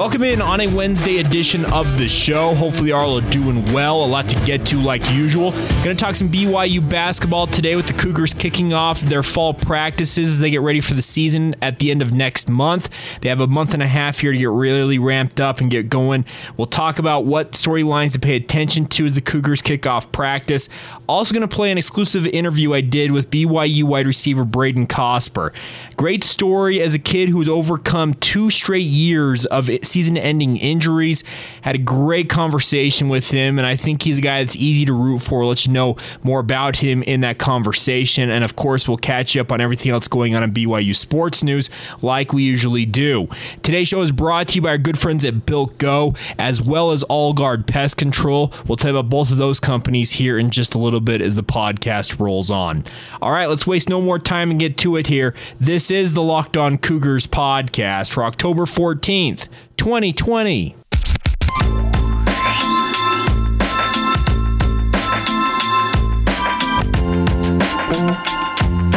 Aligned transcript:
Welcome 0.00 0.22
in 0.22 0.40
on 0.40 0.60
a 0.62 0.66
Wednesday 0.66 1.18
edition 1.18 1.66
of 1.66 1.98
the 1.98 2.08
show. 2.08 2.54
Hopefully, 2.54 2.90
all 2.90 3.18
are 3.18 3.30
doing 3.30 3.70
well. 3.70 4.02
A 4.02 4.06
lot 4.06 4.30
to 4.30 4.46
get 4.46 4.64
to, 4.68 4.80
like 4.80 5.06
usual. 5.10 5.50
Going 5.50 5.94
to 5.94 5.94
talk 5.94 6.14
some 6.14 6.30
BYU 6.30 6.88
basketball 6.88 7.46
today 7.46 7.76
with 7.76 7.86
the 7.86 7.92
Cougars 7.92 8.32
kicking 8.32 8.72
off 8.72 9.02
their 9.02 9.22
fall 9.22 9.52
practices. 9.52 10.38
They 10.38 10.50
get 10.50 10.62
ready 10.62 10.80
for 10.80 10.94
the 10.94 11.02
season 11.02 11.54
at 11.60 11.80
the 11.80 11.90
end 11.90 12.00
of 12.00 12.14
next 12.14 12.48
month. 12.48 12.88
They 13.20 13.28
have 13.28 13.42
a 13.42 13.46
month 13.46 13.74
and 13.74 13.82
a 13.82 13.86
half 13.86 14.20
here 14.20 14.32
to 14.32 14.38
get 14.38 14.48
really 14.48 14.98
ramped 14.98 15.38
up 15.38 15.60
and 15.60 15.70
get 15.70 15.90
going. 15.90 16.24
We'll 16.56 16.66
talk 16.66 16.98
about 16.98 17.26
what 17.26 17.52
storylines 17.52 18.14
to 18.14 18.20
pay 18.20 18.36
attention 18.36 18.86
to 18.86 19.04
as 19.04 19.14
the 19.14 19.20
Cougars 19.20 19.60
kick 19.60 19.86
off 19.86 20.10
practice. 20.12 20.70
Also, 21.10 21.34
going 21.34 21.46
to 21.46 21.54
play 21.54 21.70
an 21.70 21.76
exclusive 21.76 22.26
interview 22.26 22.72
I 22.72 22.80
did 22.80 23.12
with 23.12 23.30
BYU 23.30 23.84
wide 23.84 24.06
receiver 24.06 24.46
Braden 24.46 24.86
Cosper. 24.86 25.52
Great 25.98 26.24
story 26.24 26.80
as 26.80 26.94
a 26.94 26.98
kid 26.98 27.28
who's 27.28 27.50
overcome 27.50 28.14
two 28.14 28.48
straight 28.48 28.86
years 28.86 29.44
of 29.44 29.68
season 29.90 30.16
ending 30.16 30.56
injuries. 30.56 31.24
Had 31.62 31.74
a 31.74 31.78
great 31.78 32.28
conversation 32.28 33.08
with 33.08 33.30
him, 33.30 33.58
and 33.58 33.66
I 33.66 33.76
think 33.76 34.02
he's 34.02 34.18
a 34.18 34.22
guy 34.22 34.42
that's 34.42 34.56
easy 34.56 34.84
to 34.86 34.92
root 34.92 35.20
for. 35.20 35.44
Let 35.44 35.66
you 35.66 35.72
know 35.72 35.96
more 36.22 36.40
about 36.40 36.76
him 36.76 37.02
in 37.02 37.20
that 37.22 37.38
conversation. 37.38 38.30
And 38.30 38.44
of 38.44 38.56
course, 38.56 38.88
we'll 38.88 38.96
catch 38.96 39.34
you 39.34 39.40
up 39.40 39.52
on 39.52 39.60
everything 39.60 39.92
else 39.92 40.08
going 40.08 40.34
on 40.34 40.42
in 40.42 40.52
BYU 40.52 40.94
sports 40.94 41.42
news 41.42 41.70
like 42.02 42.32
we 42.32 42.42
usually 42.42 42.86
do. 42.86 43.28
Today's 43.62 43.88
show 43.88 44.00
is 44.00 44.12
brought 44.12 44.48
to 44.48 44.56
you 44.56 44.62
by 44.62 44.70
our 44.70 44.78
good 44.78 44.98
friends 44.98 45.24
at 45.24 45.46
Built 45.46 45.76
Go, 45.78 46.14
as 46.38 46.62
well 46.62 46.92
as 46.92 47.02
All 47.04 47.32
Guard 47.32 47.66
Pest 47.66 47.96
Control. 47.96 48.52
We'll 48.66 48.76
tell 48.76 48.92
you 48.92 48.98
about 48.98 49.10
both 49.10 49.30
of 49.30 49.36
those 49.36 49.60
companies 49.60 50.12
here 50.12 50.38
in 50.38 50.50
just 50.50 50.74
a 50.74 50.78
little 50.78 51.00
bit 51.00 51.20
as 51.20 51.36
the 51.36 51.42
podcast 51.42 52.20
rolls 52.20 52.50
on. 52.50 52.84
All 53.20 53.32
right, 53.32 53.48
let's 53.48 53.66
waste 53.66 53.88
no 53.88 54.00
more 54.00 54.18
time 54.18 54.50
and 54.50 54.60
get 54.60 54.76
to 54.78 54.96
it 54.96 55.06
here. 55.06 55.34
This 55.58 55.90
is 55.90 56.14
the 56.14 56.22
Locked 56.22 56.56
On 56.56 56.78
Cougars 56.78 57.26
podcast 57.26 58.12
for 58.12 58.24
October 58.24 58.64
14th, 58.64 59.48
2020. 59.80 60.74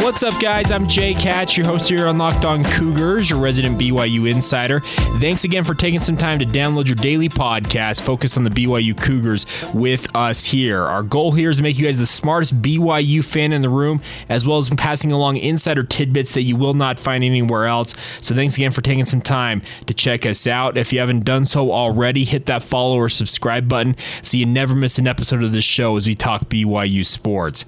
What's 0.04 0.22
up, 0.22 0.38
guys? 0.38 0.70
I'm 0.70 0.86
Jake 0.86 1.16
Hatch, 1.16 1.56
your 1.56 1.64
host 1.64 1.88
here 1.88 2.06
on 2.06 2.18
Locked 2.18 2.44
On 2.44 2.62
Cougars, 2.62 3.30
your 3.30 3.38
resident 3.38 3.80
BYU 3.80 4.30
insider. 4.30 4.80
Thanks 5.18 5.44
again 5.44 5.64
for 5.64 5.74
taking 5.74 6.02
some 6.02 6.18
time 6.18 6.38
to 6.40 6.44
download 6.44 6.86
your 6.88 6.96
daily 6.96 7.30
podcast 7.30 8.02
focused 8.02 8.36
on 8.36 8.44
the 8.44 8.50
BYU 8.50 8.94
Cougars 9.00 9.46
with 9.72 10.14
us 10.14 10.44
here. 10.44 10.82
Our 10.82 11.02
goal 11.02 11.32
here 11.32 11.48
is 11.48 11.56
to 11.56 11.62
make 11.62 11.78
you 11.78 11.86
guys 11.86 11.98
the 11.98 12.04
smartest 12.04 12.60
BYU 12.60 13.24
fan 13.24 13.54
in 13.54 13.62
the 13.62 13.70
room, 13.70 14.02
as 14.28 14.46
well 14.46 14.58
as 14.58 14.68
passing 14.68 15.10
along 15.10 15.38
insider 15.38 15.82
tidbits 15.82 16.34
that 16.34 16.42
you 16.42 16.56
will 16.56 16.74
not 16.74 16.98
find 16.98 17.24
anywhere 17.24 17.64
else. 17.64 17.94
So 18.20 18.34
thanks 18.34 18.58
again 18.58 18.72
for 18.72 18.82
taking 18.82 19.06
some 19.06 19.22
time 19.22 19.62
to 19.86 19.94
check 19.94 20.26
us 20.26 20.46
out. 20.46 20.76
If 20.76 20.92
you 20.92 20.98
haven't 20.98 21.24
done 21.24 21.46
so 21.46 21.72
already, 21.72 22.26
hit 22.26 22.44
that 22.44 22.62
follow 22.62 22.96
or 22.96 23.08
subscribe 23.08 23.70
button 23.70 23.96
so 24.20 24.36
you 24.36 24.44
never 24.44 24.74
miss 24.74 24.98
an 24.98 25.08
episode 25.08 25.42
of 25.42 25.52
this 25.52 25.64
show 25.64 25.96
as 25.96 26.06
we 26.06 26.14
talk 26.14 26.50
BYU 26.50 27.06
sports. 27.06 27.64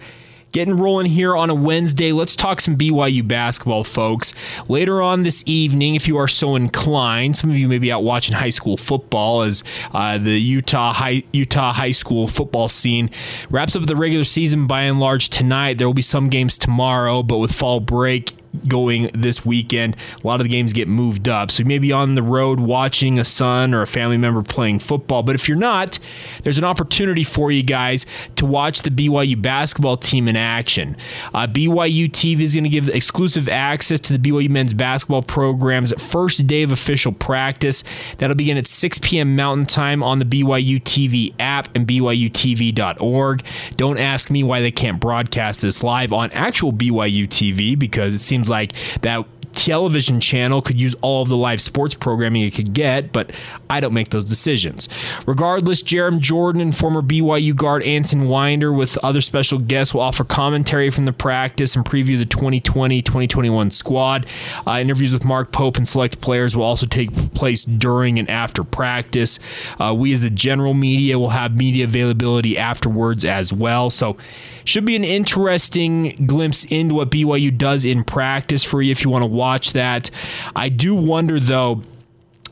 Getting 0.57 0.79
rolling 0.79 1.05
here 1.05 1.37
on 1.37 1.51
a 1.51 1.55
Wednesday. 1.55 2.13
Let's 2.13 2.35
talk 2.35 2.63
some 2.63 2.79
BYU 2.79 3.29
basketball, 3.29 3.85
folks. 3.85 4.33
Later 4.71 5.03
on 5.03 5.23
this 5.23 5.43
evening, 5.45 5.97
if 5.97 6.09
you 6.09 6.17
are 6.17 6.27
so 6.27 6.57
inclined, 6.57 7.37
some 7.37 7.51
of 7.51 7.59
you 7.59 7.69
may 7.69 7.77
be 7.77 7.93
out 7.93 8.03
watching 8.03 8.35
high 8.35 8.49
school 8.49 8.79
football 8.79 9.43
as 9.43 9.63
uh, 9.93 10.17
the 10.17 10.41
Utah 10.41 10.95
high 10.95 11.25
Utah 11.35 11.75
high 11.75 11.91
school 11.91 12.27
football 12.27 12.69
scene 12.69 13.11
wraps 13.51 13.77
up 13.77 13.85
the 13.85 13.97
regular 13.97 14.25
season 14.25 14.67
by 14.67 14.85
and 14.85 14.99
large 14.99 15.29
tonight. 15.29 15.77
There 15.77 15.87
will 15.87 15.93
be 15.93 16.01
some 16.01 16.31
games 16.31 16.57
tomorrow, 16.57 17.23
but 17.23 17.37
with 17.37 17.53
fall 17.53 17.81
break 17.81 18.33
going 18.69 19.11
this 19.15 19.45
weekend. 19.45 19.97
A 20.23 20.27
lot 20.27 20.41
of 20.41 20.45
the 20.45 20.51
games 20.51 20.73
get 20.73 20.89
moved 20.89 21.29
up. 21.29 21.51
So 21.51 21.63
you 21.63 21.67
may 21.67 21.79
be 21.79 21.93
on 21.93 22.15
the 22.15 22.23
road 22.23 22.61
watching 22.61 23.19
a 23.19 23.25
son 23.25 23.75
or 23.75 23.83
a 23.83 23.87
family 23.87 24.17
member 24.17 24.43
playing 24.43 24.81
football. 24.81 25.23
But 25.23 25.35
if 25.35 25.49
you're 25.49 25.57
not, 25.57 25.99
there's 26.43 26.59
an 26.59 26.65
opportunity 26.65 27.25
for 27.25 27.51
you 27.51 27.63
guys 27.63 28.07
to 28.37 28.47
watch 28.47 28.83
the 28.83 28.91
BYU 28.91 29.41
basketball 29.41 29.97
team 29.97 30.29
in 30.29 30.37
action. 30.37 30.97
Uh, 31.35 31.47
BYU 31.47 32.11
TV 32.11 32.41
is 32.41 32.55
going 32.55 32.65
to 32.65 32.71
give 32.71 32.89
exclusive 32.89 33.49
access 33.49 34.01
to 34.01 34.17
the 34.17 34.31
BYU 34.31 34.49
men's 34.49 34.73
basketball 34.73 35.23
program's 35.23 35.93
first 36.03 36.47
day 36.47 36.63
of 36.63 36.73
official 36.73 37.13
practice. 37.13 37.85
That'll 38.19 38.37
begin 38.37 38.57
at 38.57 38.67
6 38.67 38.99
p.m. 38.99 39.37
Mountain 39.37 39.67
Time 39.67 40.03
on 40.03 40.19
the 40.19 40.25
BYU 40.25 40.83
TV 40.83 41.35
app 41.39 41.69
and 41.75 41.87
BYUTV.org. 41.87 43.45
Don't 43.77 43.99
ask 43.99 44.31
me 44.31 44.43
why 44.43 44.61
they 44.61 44.71
can't 44.71 45.01
broadcast 45.01 45.63
this 45.63 45.83
live 45.83 46.13
on 46.13 46.31
actual 46.33 46.73
BYU 46.73 47.27
TV 47.27 47.79
because 47.79 48.15
it 48.15 48.19
seems 48.19 48.46
seems 48.47 48.51
like 48.51 48.73
that 49.03 49.27
television 49.57 50.21
channel 50.21 50.61
could 50.61 50.81
use 50.81 50.95
all 51.01 51.23
of 51.23 51.29
the 51.29 51.37
live 51.37 51.61
sports 51.61 51.95
programming 51.95 52.43
it 52.43 52.55
could 52.55 52.73
get, 52.73 53.13
but 53.13 53.33
I 53.71 53.81
don't 53.81 53.95
make 53.95 54.11
those 54.11 54.25
decisions. 54.25 54.89
Regardless, 55.27 55.83
Jarom 55.83 56.21
Jordan 56.21 56.61
and 56.61 56.77
former 56.77 57.03
BYU 57.03 57.57
guard 57.57 57.83
Anson 57.83 58.29
Winder, 58.29 58.73
with 58.73 58.97
other 59.03 59.21
special 59.21 59.59
guests, 59.59 59.95
will 59.95 60.03
offer 60.03 60.25
commentary 60.25 60.91
from 60.91 61.07
the 61.07 61.13
practice 61.13 61.75
and 61.75 61.85
preview 61.85 62.19
the 62.19 62.27
2020 62.27 63.01
2021 63.03 63.71
squad. 63.71 64.27
Uh, 64.67 64.79
interviews 64.79 65.13
with 65.13 65.25
Mark 65.25 65.53
Pope 65.53 65.79
and 65.79 65.89
select 65.89 66.21
players 66.21 66.55
will 66.55 66.65
also 66.65 66.87
take 66.87 67.11
place 67.33 67.65
during 67.65 68.19
and 68.19 68.29
after 68.29 68.63
practice. 68.63 69.39
Uh, 69.81 69.95
we, 69.97 70.13
as 70.13 70.21
the 70.21 70.31
general 70.31 70.75
media, 70.75 71.19
will 71.19 71.31
have 71.31 71.57
media 71.57 71.85
availability 71.85 72.59
afterwards 72.59 73.25
as 73.25 73.53
well. 73.53 73.89
So, 73.89 74.19
should 74.65 74.85
be 74.85 74.97
an 74.97 75.05
interesting 75.05 76.27
glimpse 76.27 76.65
into 76.67 76.97
what 76.97 77.11
BYU 77.11 77.57
does 77.57 77.85
in 77.85 78.03
practice 78.03 78.65
for 78.65 78.83
you 78.83 78.91
if 78.91 79.05
you 79.05 79.11
want 79.11 79.23
to 79.23 79.27
watch 79.27 79.46
that. 79.73 80.11
I 80.55 80.69
do 80.69 80.95
wonder, 80.95 81.41
though, 81.41 81.83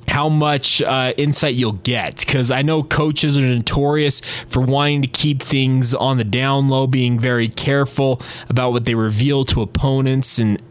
how 0.09 0.28
much 0.28 0.82
uh, 0.82 1.12
insight 1.16 1.55
you'll 1.55 1.72
get 1.72 2.19
because 2.19 2.50
I 2.50 2.62
know 2.62 2.82
coaches 2.82 3.37
are 3.37 3.41
notorious 3.41 4.21
for 4.21 4.60
wanting 4.60 5.03
to 5.03 5.09
keep 5.09 5.43
things 5.43 5.94
on 5.94 6.19
the 6.19 6.25
down 6.25 6.69
low, 6.69 6.87
being 6.87 7.19
very 7.19 7.49
careful 7.49 8.21
about 8.49 8.72
what 8.72 8.84
they 8.84 8.94
reveal 8.94 9.44
to 9.47 9.62
opponents 9.62 10.38
and 10.38 10.62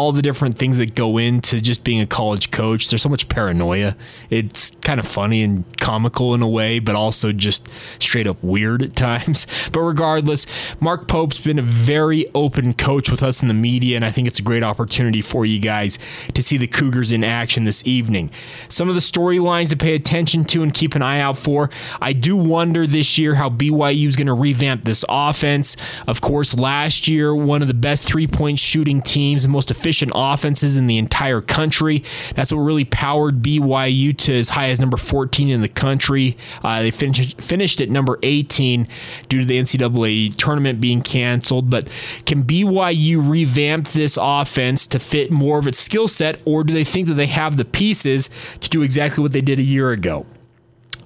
all 0.00 0.12
the 0.12 0.22
different 0.22 0.56
things 0.56 0.78
that 0.78 0.94
go 0.94 1.18
into 1.18 1.60
just 1.60 1.84
being 1.84 2.00
a 2.00 2.06
college 2.06 2.50
coach. 2.50 2.88
There's 2.88 3.02
so 3.02 3.10
much 3.10 3.28
paranoia. 3.28 3.94
It's 4.30 4.70
kind 4.76 4.98
of 4.98 5.06
funny 5.06 5.42
and 5.42 5.62
comical 5.78 6.32
in 6.32 6.40
a 6.40 6.48
way, 6.48 6.78
but 6.78 6.94
also 6.94 7.32
just 7.32 7.68
straight 7.98 8.26
up 8.26 8.42
weird 8.42 8.82
at 8.82 8.96
times. 9.10 9.46
But 9.70 9.80
regardless, 9.80 10.46
Mark 10.80 11.06
Pope's 11.06 11.38
been 11.38 11.58
a 11.58 11.62
very 11.62 12.24
open 12.34 12.72
coach 12.72 13.10
with 13.10 13.22
us 13.22 13.42
in 13.42 13.48
the 13.48 13.54
media, 13.54 13.94
and 13.96 14.02
I 14.02 14.10
think 14.10 14.26
it's 14.26 14.38
a 14.38 14.42
great 14.42 14.62
opportunity 14.62 15.20
for 15.20 15.44
you 15.44 15.60
guys 15.60 15.98
to 16.32 16.42
see 16.42 16.56
the 16.56 16.66
Cougars 16.66 17.12
in 17.12 17.22
action 17.22 17.64
this 17.64 17.86
evening. 17.86 18.30
Some 18.70 18.88
of 18.88 18.94
the 18.94 19.02
storylines 19.02 19.68
to 19.68 19.76
pay 19.76 19.94
attention 19.94 20.46
to 20.46 20.62
and 20.62 20.72
keep 20.72 20.94
an 20.94 21.02
eye 21.02 21.20
out 21.20 21.36
for. 21.36 21.68
I 22.00 22.14
do 22.14 22.38
wonder 22.38 22.86
this 22.86 23.18
year 23.18 23.34
how 23.34 23.50
BYU 23.50 24.06
is 24.06 24.16
going 24.16 24.28
to 24.28 24.32
revamp 24.32 24.84
this 24.84 25.04
offense. 25.10 25.76
Of 26.06 26.22
course, 26.22 26.58
last 26.58 27.06
year, 27.06 27.34
one 27.34 27.60
of 27.60 27.68
the 27.68 27.74
best 27.74 28.08
three 28.08 28.26
point 28.26 28.58
shooting 28.58 29.02
teams 29.02 29.44
and 29.44 29.52
most 29.52 29.70
efficient 29.70 29.89
offenses 30.14 30.76
in 30.76 30.86
the 30.86 30.98
entire 30.98 31.40
country. 31.40 32.04
That's 32.34 32.52
what 32.52 32.60
really 32.60 32.84
powered 32.84 33.42
BYU 33.42 34.16
to 34.18 34.38
as 34.38 34.48
high 34.48 34.68
as 34.68 34.80
number 34.80 34.96
14 34.96 35.48
in 35.48 35.60
the 35.60 35.68
country. 35.68 36.36
Uh, 36.62 36.82
they 36.82 36.90
finished 36.90 37.40
finished 37.40 37.80
at 37.80 37.90
number 37.90 38.18
18 38.22 38.88
due 39.28 39.40
to 39.40 39.44
the 39.44 39.58
NCAA 39.58 40.36
tournament 40.36 40.80
being 40.80 41.02
canceled. 41.02 41.70
But 41.70 41.92
can 42.26 42.42
BYU 42.44 43.28
revamp 43.28 43.88
this 43.88 44.18
offense 44.20 44.86
to 44.88 44.98
fit 44.98 45.30
more 45.30 45.58
of 45.58 45.66
its 45.66 45.78
skill 45.78 46.08
set, 46.08 46.40
or 46.44 46.64
do 46.64 46.72
they 46.72 46.84
think 46.84 47.08
that 47.08 47.14
they 47.14 47.26
have 47.26 47.56
the 47.56 47.64
pieces 47.64 48.30
to 48.60 48.68
do 48.68 48.82
exactly 48.82 49.22
what 49.22 49.32
they 49.32 49.40
did 49.40 49.58
a 49.58 49.62
year 49.62 49.90
ago? 49.90 50.26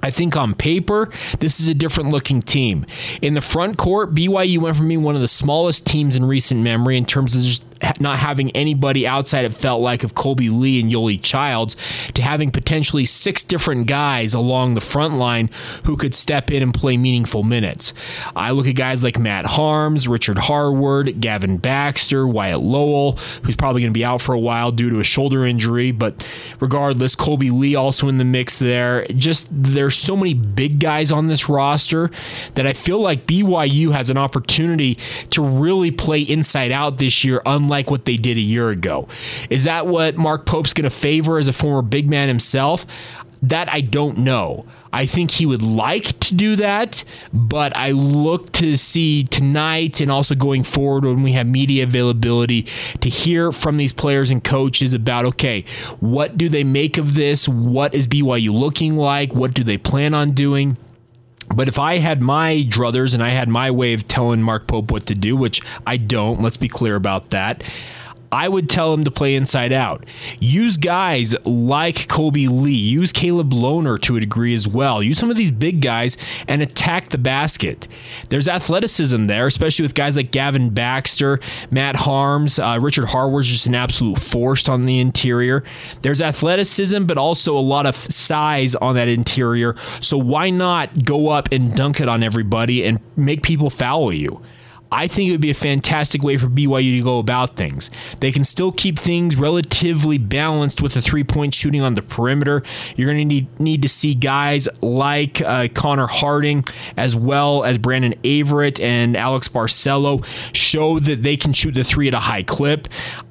I 0.04 0.10
think 0.10 0.36
on 0.36 0.54
paper, 0.54 1.10
this 1.40 1.60
is 1.60 1.68
a 1.68 1.74
different 1.74 2.10
looking 2.10 2.42
team. 2.42 2.84
In 3.22 3.32
the 3.32 3.40
front 3.40 3.78
court, 3.78 4.14
BYU 4.14 4.58
went 4.58 4.76
from 4.76 4.88
being 4.88 5.02
one 5.02 5.14
of 5.14 5.22
the 5.22 5.28
smallest 5.28 5.86
teams 5.86 6.14
in 6.14 6.26
recent 6.26 6.60
memory 6.60 6.98
in 6.98 7.06
terms 7.06 7.34
of 7.34 7.40
just 7.42 7.64
not 8.00 8.18
having 8.18 8.50
anybody 8.52 9.06
outside, 9.06 9.44
it 9.44 9.54
felt 9.54 9.80
like, 9.80 10.04
of 10.04 10.14
Kolby 10.14 10.50
Lee 10.50 10.80
and 10.80 10.90
Yoeli 10.90 11.20
Childs, 11.22 11.76
to 12.14 12.22
having 12.22 12.50
potentially 12.50 13.04
six 13.04 13.42
different 13.42 13.86
guys 13.86 14.34
along 14.34 14.74
the 14.74 14.80
front 14.80 15.14
line 15.14 15.50
who 15.84 15.96
could 15.96 16.14
step 16.14 16.50
in 16.50 16.62
and 16.62 16.72
play 16.72 16.96
meaningful 16.96 17.42
minutes. 17.42 17.92
I 18.36 18.50
look 18.50 18.66
at 18.66 18.76
guys 18.76 19.02
like 19.02 19.18
Matt 19.18 19.46
Harms, 19.46 20.06
Richard 20.06 20.38
Harward, 20.38 21.20
Gavin 21.20 21.56
Baxter, 21.56 22.26
Wyatt 22.26 22.60
Lowell, 22.60 23.12
who's 23.42 23.56
probably 23.56 23.82
going 23.82 23.92
to 23.92 23.98
be 23.98 24.04
out 24.04 24.20
for 24.20 24.34
a 24.34 24.38
while 24.38 24.70
due 24.70 24.90
to 24.90 25.00
a 25.00 25.04
shoulder 25.04 25.46
injury, 25.46 25.92
but 25.92 26.26
regardless, 26.60 27.16
Kolby 27.16 27.52
Lee 27.52 27.74
also 27.74 28.08
in 28.08 28.18
the 28.18 28.24
mix 28.24 28.58
there. 28.58 29.06
Just 29.08 29.48
their 29.50 29.90
so 29.98 30.16
many 30.16 30.34
big 30.34 30.80
guys 30.80 31.12
on 31.12 31.26
this 31.26 31.48
roster 31.48 32.10
that 32.54 32.66
I 32.66 32.72
feel 32.72 33.00
like 33.00 33.26
BYU 33.26 33.92
has 33.92 34.10
an 34.10 34.18
opportunity 34.18 34.96
to 35.30 35.42
really 35.42 35.90
play 35.90 36.22
inside 36.22 36.72
out 36.72 36.98
this 36.98 37.24
year, 37.24 37.42
unlike 37.46 37.90
what 37.90 38.04
they 38.04 38.16
did 38.16 38.36
a 38.36 38.40
year 38.40 38.70
ago. 38.70 39.08
Is 39.50 39.64
that 39.64 39.86
what 39.86 40.16
Mark 40.16 40.46
Pope's 40.46 40.74
going 40.74 40.84
to 40.84 40.90
favor 40.90 41.38
as 41.38 41.48
a 41.48 41.52
former 41.52 41.82
big 41.82 42.08
man 42.08 42.28
himself? 42.28 42.86
That 43.42 43.72
I 43.72 43.80
don't 43.82 44.18
know. 44.18 44.66
I 44.94 45.06
think 45.06 45.32
he 45.32 45.44
would 45.44 45.60
like 45.60 46.20
to 46.20 46.36
do 46.36 46.54
that, 46.54 47.02
but 47.32 47.76
I 47.76 47.90
look 47.90 48.52
to 48.52 48.76
see 48.76 49.24
tonight 49.24 50.00
and 50.00 50.08
also 50.08 50.36
going 50.36 50.62
forward 50.62 51.04
when 51.04 51.24
we 51.24 51.32
have 51.32 51.48
media 51.48 51.82
availability 51.82 52.68
to 53.00 53.08
hear 53.08 53.50
from 53.50 53.76
these 53.76 53.92
players 53.92 54.30
and 54.30 54.42
coaches 54.42 54.94
about 54.94 55.24
okay, 55.24 55.64
what 55.98 56.38
do 56.38 56.48
they 56.48 56.62
make 56.62 56.96
of 56.96 57.14
this? 57.16 57.48
What 57.48 57.92
is 57.92 58.06
BYU 58.06 58.52
looking 58.52 58.96
like? 58.96 59.34
What 59.34 59.52
do 59.52 59.64
they 59.64 59.78
plan 59.78 60.14
on 60.14 60.30
doing? 60.30 60.76
But 61.52 61.66
if 61.66 61.80
I 61.80 61.98
had 61.98 62.22
my 62.22 62.64
druthers 62.68 63.14
and 63.14 63.22
I 63.22 63.30
had 63.30 63.48
my 63.48 63.72
way 63.72 63.94
of 63.94 64.06
telling 64.06 64.42
Mark 64.42 64.68
Pope 64.68 64.92
what 64.92 65.06
to 65.06 65.16
do, 65.16 65.36
which 65.36 65.60
I 65.84 65.96
don't, 65.96 66.40
let's 66.40 66.56
be 66.56 66.68
clear 66.68 66.94
about 66.94 67.30
that. 67.30 67.64
I 68.34 68.48
would 68.48 68.68
tell 68.68 68.92
him 68.92 69.04
to 69.04 69.12
play 69.12 69.36
inside 69.36 69.72
out. 69.72 70.04
Use 70.40 70.76
guys 70.76 71.36
like 71.44 72.08
Kolby 72.08 72.48
Lee. 72.50 72.72
Use 72.72 73.12
Caleb 73.12 73.52
Lohner 73.52 73.96
to 74.00 74.16
a 74.16 74.20
degree 74.20 74.54
as 74.54 74.66
well. 74.66 75.00
Use 75.04 75.18
some 75.18 75.30
of 75.30 75.36
these 75.36 75.52
big 75.52 75.80
guys 75.80 76.16
and 76.48 76.60
attack 76.60 77.10
the 77.10 77.18
basket. 77.18 77.86
There's 78.30 78.48
athleticism 78.48 79.26
there, 79.26 79.46
especially 79.46 79.84
with 79.84 79.94
guys 79.94 80.16
like 80.16 80.32
Gavin 80.32 80.70
Baxter, 80.70 81.38
Matt 81.70 81.94
Harms, 81.94 82.58
uh, 82.58 82.76
Richard 82.82 83.04
Harward's 83.04 83.46
just 83.46 83.66
an 83.66 83.76
absolute 83.76 84.18
force 84.18 84.68
on 84.68 84.82
the 84.82 84.98
interior. 84.98 85.62
There's 86.02 86.20
athleticism, 86.20 87.04
but 87.04 87.18
also 87.18 87.56
a 87.56 87.60
lot 87.60 87.86
of 87.86 87.94
size 87.94 88.74
on 88.74 88.96
that 88.96 89.06
interior. 89.06 89.76
So 90.00 90.18
why 90.18 90.50
not 90.50 91.04
go 91.04 91.28
up 91.28 91.50
and 91.52 91.76
dunk 91.76 92.00
it 92.00 92.08
on 92.08 92.24
everybody 92.24 92.84
and 92.84 92.98
make 93.14 93.44
people 93.44 93.70
foul 93.70 94.12
you? 94.12 94.42
I 94.94 95.08
think 95.08 95.28
it 95.28 95.32
would 95.32 95.40
be 95.40 95.50
a 95.50 95.54
fantastic 95.54 96.22
way 96.22 96.36
for 96.36 96.46
BYU 96.46 96.98
to 96.98 97.04
go 97.04 97.18
about 97.18 97.56
things. 97.56 97.90
They 98.20 98.30
can 98.30 98.44
still 98.44 98.70
keep 98.70 98.96
things 98.96 99.34
relatively 99.34 100.18
balanced 100.18 100.80
with 100.80 100.94
the 100.94 101.02
three 101.02 101.24
point 101.24 101.52
shooting 101.52 101.82
on 101.82 101.94
the 101.94 102.02
perimeter. 102.02 102.62
You're 102.94 103.12
going 103.12 103.18
to 103.28 103.34
need, 103.34 103.60
need 103.60 103.82
to 103.82 103.88
see 103.88 104.14
guys 104.14 104.68
like 104.80 105.40
uh, 105.40 105.66
Connor 105.74 106.06
Harding, 106.06 106.64
as 106.96 107.16
well 107.16 107.64
as 107.64 107.76
Brandon 107.76 108.14
Averette 108.24 108.78
and 108.78 109.16
Alex 109.16 109.48
Barcelo, 109.48 110.24
show 110.54 111.00
that 111.00 111.24
they 111.24 111.36
can 111.36 111.52
shoot 111.52 111.74
the 111.74 111.82
three 111.82 112.06
at 112.06 112.14
a 112.14 112.20
high 112.20 112.44
clip. 112.44 112.86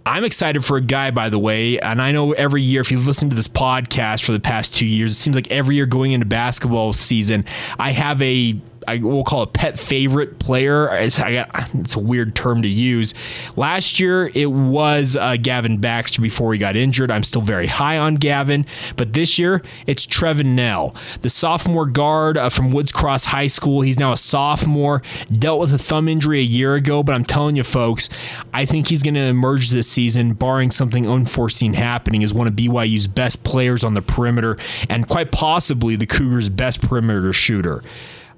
I'm 0.05 0.25
excited 0.25 0.65
for 0.65 0.75
a 0.75 0.81
guy, 0.81 1.11
by 1.11 1.29
the 1.29 1.39
way, 1.39 1.79
and 1.79 2.01
I 2.01 2.11
know 2.11 2.33
every 2.33 2.61
year, 2.61 2.81
if 2.81 2.91
you've 2.91 3.07
listened 3.07 3.31
to 3.31 3.35
this 3.35 3.47
podcast 3.47 4.25
for 4.25 4.33
the 4.33 4.39
past 4.41 4.75
two 4.75 4.85
years, 4.85 5.13
it 5.13 5.15
seems 5.15 5.33
like 5.33 5.49
every 5.49 5.77
year 5.77 5.85
going 5.85 6.11
into 6.11 6.25
basketball 6.25 6.91
season, 6.91 7.45
I 7.79 7.93
have 7.93 8.21
a 8.21 8.59
I 8.87 8.97
will 8.97 9.23
call 9.23 9.41
a 9.41 9.47
pet 9.47 9.79
favorite 9.79 10.39
player. 10.39 10.95
It's, 10.97 11.19
got, 11.19 11.49
it's, 11.73 11.95
a 11.95 11.99
weird 11.99 12.35
term 12.35 12.61
to 12.61 12.67
use. 12.67 13.13
Last 13.55 13.99
year 13.99 14.31
it 14.33 14.51
was 14.51 15.17
uh, 15.17 15.37
Gavin 15.41 15.77
Baxter 15.77 16.21
before 16.21 16.53
he 16.53 16.59
got 16.59 16.75
injured. 16.75 17.11
I'm 17.11 17.23
still 17.23 17.41
very 17.41 17.67
high 17.67 17.97
on 17.97 18.15
Gavin, 18.15 18.65
but 18.95 19.13
this 19.13 19.39
year 19.39 19.61
it's 19.87 20.05
Trevin 20.05 20.55
Knell, 20.55 20.95
the 21.21 21.29
sophomore 21.29 21.85
guard 21.85 22.37
uh, 22.37 22.49
from 22.49 22.71
Woods 22.71 22.91
Cross 22.91 23.25
High 23.25 23.47
School. 23.47 23.81
He's 23.81 23.99
now 23.99 24.11
a 24.11 24.17
sophomore. 24.17 25.01
Dealt 25.31 25.59
with 25.59 25.73
a 25.73 25.77
thumb 25.77 26.07
injury 26.07 26.39
a 26.39 26.43
year 26.43 26.75
ago, 26.75 27.03
but 27.03 27.13
I'm 27.13 27.25
telling 27.25 27.55
you, 27.55 27.63
folks, 27.63 28.09
I 28.53 28.65
think 28.65 28.87
he's 28.87 29.03
going 29.03 29.15
to 29.15 29.21
emerge 29.21 29.69
this 29.69 29.89
season, 29.89 30.33
barring 30.33 30.71
something 30.71 31.07
unforeseen 31.07 31.73
happening, 31.73 32.23
as 32.23 32.33
one 32.33 32.47
of 32.47 32.53
BYU's 32.53 33.07
best 33.07 33.43
players 33.43 33.83
on 33.83 33.93
the 33.93 34.01
perimeter 34.01 34.57
and 34.89 35.07
quite 35.07 35.31
possibly 35.31 35.95
the 35.95 36.05
Cougars' 36.05 36.49
best 36.49 36.81
perimeter 36.81 37.33
shooter. 37.33 37.83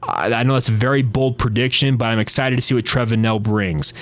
I 0.08 0.44
know 0.44 0.54
that's 0.54 0.70
a 0.70 0.74
very 0.74 1.02
bold 1.02 1.38
prediction, 1.38 1.98
but 1.98 2.06
I'm 2.06 2.20
excited 2.20 2.56
to 2.56 2.62
see 2.62 2.76
what 2.76 2.86
Trevin 2.86 3.20
Knell 3.20 3.40
brings. 3.40 3.94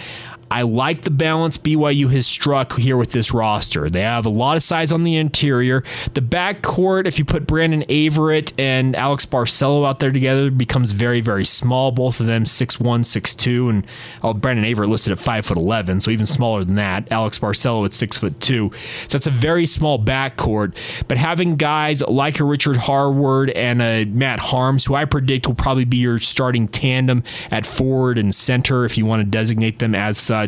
I 0.52 0.62
like 0.62 1.02
the 1.02 1.10
balance 1.10 1.58
BYU 1.58 2.12
has 2.12 2.28
struck 2.28 2.78
here 2.78 2.96
with 2.96 3.12
this 3.12 3.34
roster. 3.34 3.90
They 3.90 4.02
have 4.02 4.26
a 4.26 4.30
lot 4.30 4.56
of 4.56 4.64
size 4.64 4.92
on 4.92 5.04
the 5.04 5.16
interior. 5.16 5.84
The 6.14 6.22
backcourt, 6.22 7.08
if 7.08 7.18
you 7.18 7.26
put 7.26 7.48
Brandon 7.48 7.84
Averette 7.90 8.54
and 8.60 8.96
Alex 8.96 9.26
Barcelo 9.26 9.88
out 9.88 10.00
there 10.00 10.12
together, 10.12 10.52
becomes 10.52 10.92
very, 10.92 11.22
very 11.22 11.46
small. 11.46 11.92
Both 11.92 12.20
of 12.20 12.28
them 12.28 12.46
6'1, 12.46 12.82
6'2, 13.02 13.70
and 13.70 13.88
oh, 14.22 14.34
Brandon 14.34 14.66
Averette 14.66 14.90
listed 14.90 15.12
at 15.12 15.18
5'11, 15.18 16.04
so 16.04 16.12
even 16.12 16.26
smaller 16.26 16.64
than 16.64 16.76
that. 16.76 17.12
Alex 17.12 17.40
Barcelo 17.40 17.84
at 17.86 17.92
6'2. 17.92 18.44
So 18.44 19.08
that's 19.10 19.28
a 19.28 19.32
very 19.32 19.66
small 19.66 19.98
backcourt. 19.98 20.76
But 21.08 21.18
having 21.18 21.56
guys 21.56 22.02
like 22.04 22.40
a 22.40 22.44
Richard 22.44 22.78
Harward 22.78 23.50
and 23.52 23.82
a 23.82 24.06
Matt 24.06 24.40
Harms, 24.40 24.86
who 24.86 24.94
I 24.94 25.06
predict 25.06 25.48
will 25.48 25.56
probably 25.56 25.86
be 25.86 25.98
your 25.98 26.20
starting 26.20 26.68
tandem 26.68 27.24
at 27.50 27.66
forward 27.66 28.20
and 28.20 28.34
center 28.36 28.86
if 28.86 28.98
you 28.98 29.06
want 29.08 29.22
to 29.22 29.26
designate 29.26 29.80
them 29.80 29.96
as 29.96 30.18
such 30.18 30.43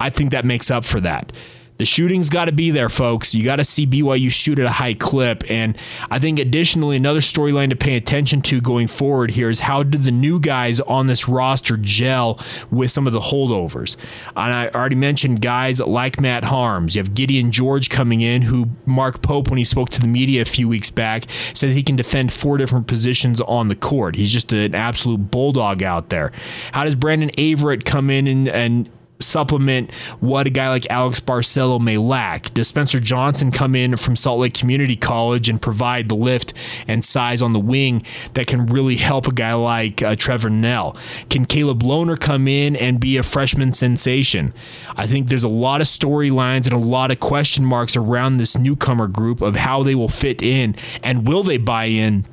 I 0.00 0.10
think 0.10 0.30
that 0.30 0.44
makes 0.44 0.70
up 0.70 0.84
for 0.84 1.00
that. 1.00 1.32
The 1.78 1.84
shooting's 1.84 2.30
got 2.30 2.46
to 2.46 2.52
be 2.52 2.70
there, 2.70 2.88
folks. 2.88 3.34
You 3.34 3.44
got 3.44 3.56
to 3.56 3.64
see 3.64 3.86
BYU 3.86 4.30
shoot 4.30 4.58
at 4.58 4.66
a 4.66 4.70
high 4.70 4.94
clip. 4.94 5.44
And 5.50 5.76
I 6.10 6.18
think 6.18 6.38
additionally, 6.38 6.96
another 6.96 7.20
storyline 7.20 7.70
to 7.70 7.76
pay 7.76 7.96
attention 7.96 8.40
to 8.42 8.60
going 8.60 8.86
forward 8.86 9.30
here 9.30 9.50
is 9.50 9.60
how 9.60 9.82
do 9.82 9.98
the 9.98 10.10
new 10.10 10.40
guys 10.40 10.80
on 10.80 11.06
this 11.06 11.28
roster 11.28 11.76
gel 11.76 12.40
with 12.70 12.90
some 12.90 13.06
of 13.06 13.12
the 13.12 13.20
holdovers? 13.20 13.96
And 14.36 14.52
I 14.54 14.68
already 14.68 14.96
mentioned 14.96 15.42
guys 15.42 15.80
like 15.80 16.20
Matt 16.20 16.44
Harms. 16.44 16.94
You 16.94 17.02
have 17.02 17.14
Gideon 17.14 17.52
George 17.52 17.90
coming 17.90 18.22
in, 18.22 18.42
who 18.42 18.70
Mark 18.86 19.20
Pope, 19.20 19.50
when 19.50 19.58
he 19.58 19.64
spoke 19.64 19.90
to 19.90 20.00
the 20.00 20.08
media 20.08 20.42
a 20.42 20.46
few 20.46 20.68
weeks 20.68 20.90
back, 20.90 21.26
says 21.52 21.74
he 21.74 21.82
can 21.82 21.96
defend 21.96 22.32
four 22.32 22.56
different 22.56 22.86
positions 22.86 23.40
on 23.42 23.68
the 23.68 23.76
court. 23.76 24.16
He's 24.16 24.32
just 24.32 24.52
an 24.52 24.74
absolute 24.74 25.30
bulldog 25.30 25.82
out 25.82 26.08
there. 26.08 26.32
How 26.72 26.84
does 26.84 26.94
Brandon 26.94 27.30
Averette 27.38 27.84
come 27.84 28.08
in 28.08 28.26
and, 28.26 28.48
and 28.48 28.90
supplement 29.20 29.92
what 30.20 30.46
a 30.46 30.50
guy 30.50 30.68
like 30.68 30.86
Alex 30.90 31.20
Barcelo 31.20 31.80
may 31.80 31.98
lack? 31.98 32.52
Does 32.54 32.68
Spencer 32.68 33.00
Johnson 33.00 33.50
come 33.50 33.74
in 33.74 33.96
from 33.96 34.16
Salt 34.16 34.40
Lake 34.40 34.54
Community 34.54 34.96
College 34.96 35.48
and 35.48 35.60
provide 35.60 36.08
the 36.08 36.14
lift 36.14 36.52
and 36.86 37.04
size 37.04 37.42
on 37.42 37.52
the 37.52 37.60
wing 37.60 38.02
that 38.34 38.46
can 38.46 38.66
really 38.66 38.96
help 38.96 39.26
a 39.26 39.32
guy 39.32 39.54
like 39.54 40.02
uh, 40.02 40.16
Trevin 40.16 40.60
Knell? 40.60 40.96
Can 41.30 41.46
Caleb 41.46 41.82
Lohner 41.82 42.18
come 42.18 42.48
in 42.48 42.76
and 42.76 43.00
be 43.00 43.16
a 43.16 43.22
freshman 43.22 43.72
sensation? 43.72 44.52
I 44.96 45.06
think 45.06 45.28
there's 45.28 45.44
a 45.44 45.48
lot 45.48 45.80
of 45.80 45.86
storylines 45.86 46.64
and 46.64 46.72
a 46.72 46.78
lot 46.78 47.10
of 47.10 47.20
question 47.20 47.64
marks 47.64 47.96
around 47.96 48.36
this 48.36 48.58
newcomer 48.58 49.06
group 49.06 49.40
of 49.40 49.56
how 49.56 49.82
they 49.82 49.94
will 49.94 50.08
fit 50.08 50.42
in 50.42 50.76
and 51.02 51.26
will 51.26 51.42
they 51.42 51.58
buy 51.58 51.86
in 51.86 52.24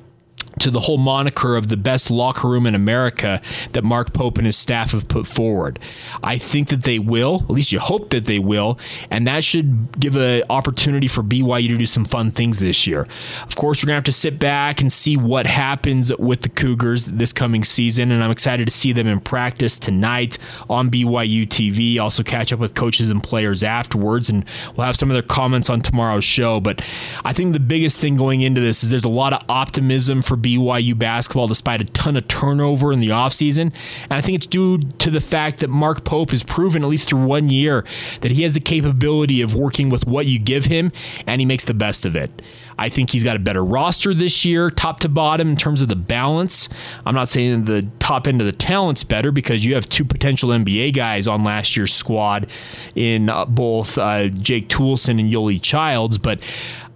to 0.60 0.72
the 0.72 0.80
whole 0.80 0.98
moniker 0.98 1.56
of 1.56 1.68
the 1.68 1.78
best 1.78 2.12
locker 2.12 2.48
room 2.48 2.66
in 2.66 2.76
America 2.76 3.42
that 3.72 3.84
Mark 3.84 4.14
Pope 4.14 4.38
and 4.38 4.46
his 4.46 4.58
staff 4.58 4.92
have 4.92 5.08
put 5.08 5.26
forward. 5.28 5.80
I 6.22 6.38
think 6.38 6.70
that 6.70 6.84
they 6.84 7.00
will, 7.00 7.42
at 7.44 7.50
least 7.50 7.72
you 7.72 7.80
hope 7.80 8.10
that 8.12 8.26
they 8.26 8.40
will, 8.40 8.80
and 9.10 9.28
that 9.28 9.44
should 9.44 10.00
give 10.00 10.16
an 10.16 10.44
opportunity 10.50 11.08
for 11.08 11.24
BYU 11.24 11.70
to 11.70 11.78
do 11.78 11.86
some 11.86 12.06
fun 12.06 12.32
things 12.32 12.60
this 12.60 12.86
year. 12.88 13.08
Of 13.44 13.56
course, 13.56 13.84
we're 13.84 13.88
going 13.88 13.96
to 13.96 13.98
have 13.98 14.04
to 14.06 14.12
sit 14.12 14.40
back 14.40 14.82
and 14.82 14.92
see 14.92 15.18
what 15.18 15.46
happens 15.46 16.16
with 16.18 16.42
the 16.42 16.50
Cougars 16.50 17.08
this 17.08 17.34
coming 17.34 17.64
season, 17.64 18.12
and 18.12 18.24
I'm 18.24 18.32
excited 18.32 18.66
to 18.66 18.72
see 18.72 18.94
them 18.94 19.08
in 19.08 19.20
practice 19.20 19.80
tonight 19.80 20.38
on 20.70 20.90
BYU 20.90 21.48
TV. 21.48 22.00
Also, 22.00 22.24
catch 22.24 22.54
up 22.54 22.60
with 22.60 22.76
coaches 22.76 23.10
and 23.10 23.24
players 23.24 23.64
afterwards, 23.64 24.30
and 24.30 24.46
we'll 24.76 24.86
have 24.86 24.96
some 24.96 25.10
of 25.10 25.16
their 25.16 25.24
comments 25.24 25.70
on 25.70 25.82
tomorrow's 25.82 26.24
show. 26.24 26.60
But 26.60 26.86
I 27.26 27.34
think 27.34 27.54
the 27.54 27.60
biggest 27.60 27.98
thing 27.98 28.16
going 28.16 28.42
into 28.42 28.62
this 28.62 28.84
is 28.84 28.90
there's 28.90 29.04
a 29.04 29.10
lot 29.10 29.34
of 29.34 29.44
optimism 29.50 30.22
for 30.22 30.36
BYU 30.44 30.98
basketball 30.98 31.48
despite 31.48 31.82
a 31.82 31.86
ton 31.86 32.18
of 32.18 32.28
turnover 32.28 32.92
in 32.92 33.00
the 33.00 33.10
offseason. 33.10 33.74
And 34.04 34.14
I 34.14 34.22
think 34.22 34.36
it's 34.36 34.46
due 34.46 34.78
to 34.78 35.10
the 35.10 35.22
fact 35.22 35.60
that 35.60 35.70
Mark 35.70 36.04
Pope 36.04 36.32
has 36.32 36.44
proven, 36.44 36.84
at 36.84 36.90
least 36.90 37.10
through 37.10 37.26
one 37.26 37.50
year, 37.50 37.86
that 38.22 38.32
he 38.32 38.44
has 38.44 38.54
the 38.54 38.60
capability 38.60 39.42
of 39.42 39.56
working 39.56 39.90
with 39.90 40.06
what 40.06 40.28
you 40.28 40.40
give 40.40 40.66
him 40.66 40.92
and 41.26 41.42
he 41.42 41.46
makes 41.46 41.66
the 41.66 41.74
best 41.74 42.06
of 42.06 42.16
it. 42.16 42.42
I 42.78 42.90
think 42.90 43.12
he's 43.12 43.24
got 43.24 43.36
a 43.36 43.40
better 43.40 43.64
roster 43.64 44.14
this 44.14 44.46
year, 44.46 44.70
top 44.70 45.00
to 45.02 45.10
bottom, 45.10 45.50
in 45.50 45.56
terms 45.56 45.82
of 45.82 45.90
the 45.90 45.96
balance. 45.96 46.70
I'm 47.06 47.16
not 47.16 47.30
saying 47.30 47.66
the 47.66 47.88
top 48.00 48.28
end 48.28 48.42
of 48.42 48.48
the 48.48 48.52
talent's 48.54 49.04
better 49.04 49.32
because 49.32 49.66
you 49.66 49.76
have 49.76 49.88
two 49.90 50.06
potential 50.06 50.50
NBA 50.50 50.96
guys 50.96 51.28
on 51.28 51.44
last 51.44 51.78
year's 51.78 51.94
squad 51.94 52.48
in 52.96 53.30
uh, 53.30 53.46
both 53.46 53.98
uh, 53.98 54.28
Jake 54.30 54.70
Toolson 54.70 55.20
and 55.20 55.32
Yoeli 55.32 55.62
Childs, 55.62 56.18
but 56.18 56.40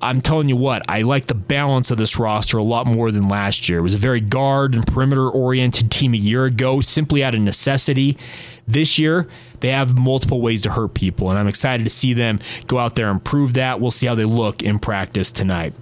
I'm 0.02 0.22
telling 0.22 0.48
you 0.50 0.56
what, 0.56 0.84
I 0.88 1.02
like 1.02 1.28
the 1.28 1.36
balance 1.36 1.90
of 1.92 1.98
this 1.98 2.18
roster 2.18 2.58
a 2.58 2.64
lot 2.64 2.86
more 2.86 3.12
than 3.12 3.28
last 3.28 3.68
year. 3.68 3.80
It 3.80 3.84
was 3.84 3.96
a 3.96 4.00
very 4.00 4.22
guard 4.22 4.76
and 4.76 4.86
perimeter 4.86 5.28
oriented 5.28 5.90
team 5.90 6.14
a 6.14 6.18
year 6.18 6.46
ago, 6.46 6.82
simply 6.82 7.24
out 7.24 7.34
of 7.34 7.42
necessity. 7.42 8.18
This 8.68 9.00
year, 9.00 9.28
they 9.60 9.70
have 9.70 9.98
multiple 9.98 10.42
ways 10.42 10.62
to 10.64 10.72
hurt 10.72 10.94
people, 10.94 11.30
and 11.30 11.40
I'm 11.40 11.48
excited 11.48 11.84
to 11.84 11.90
see 11.90 12.14
them 12.14 12.40
go 12.68 12.78
out 12.78 12.96
there 12.96 13.10
and 13.10 13.24
prove 13.24 13.54
that. 13.54 13.80
We'll 13.80 13.92
see 13.92 14.08
how 14.08 14.16
they 14.16 14.26
look 14.26 14.64
in 14.64 14.80
practice 14.80 15.32
tonight. 15.32 15.74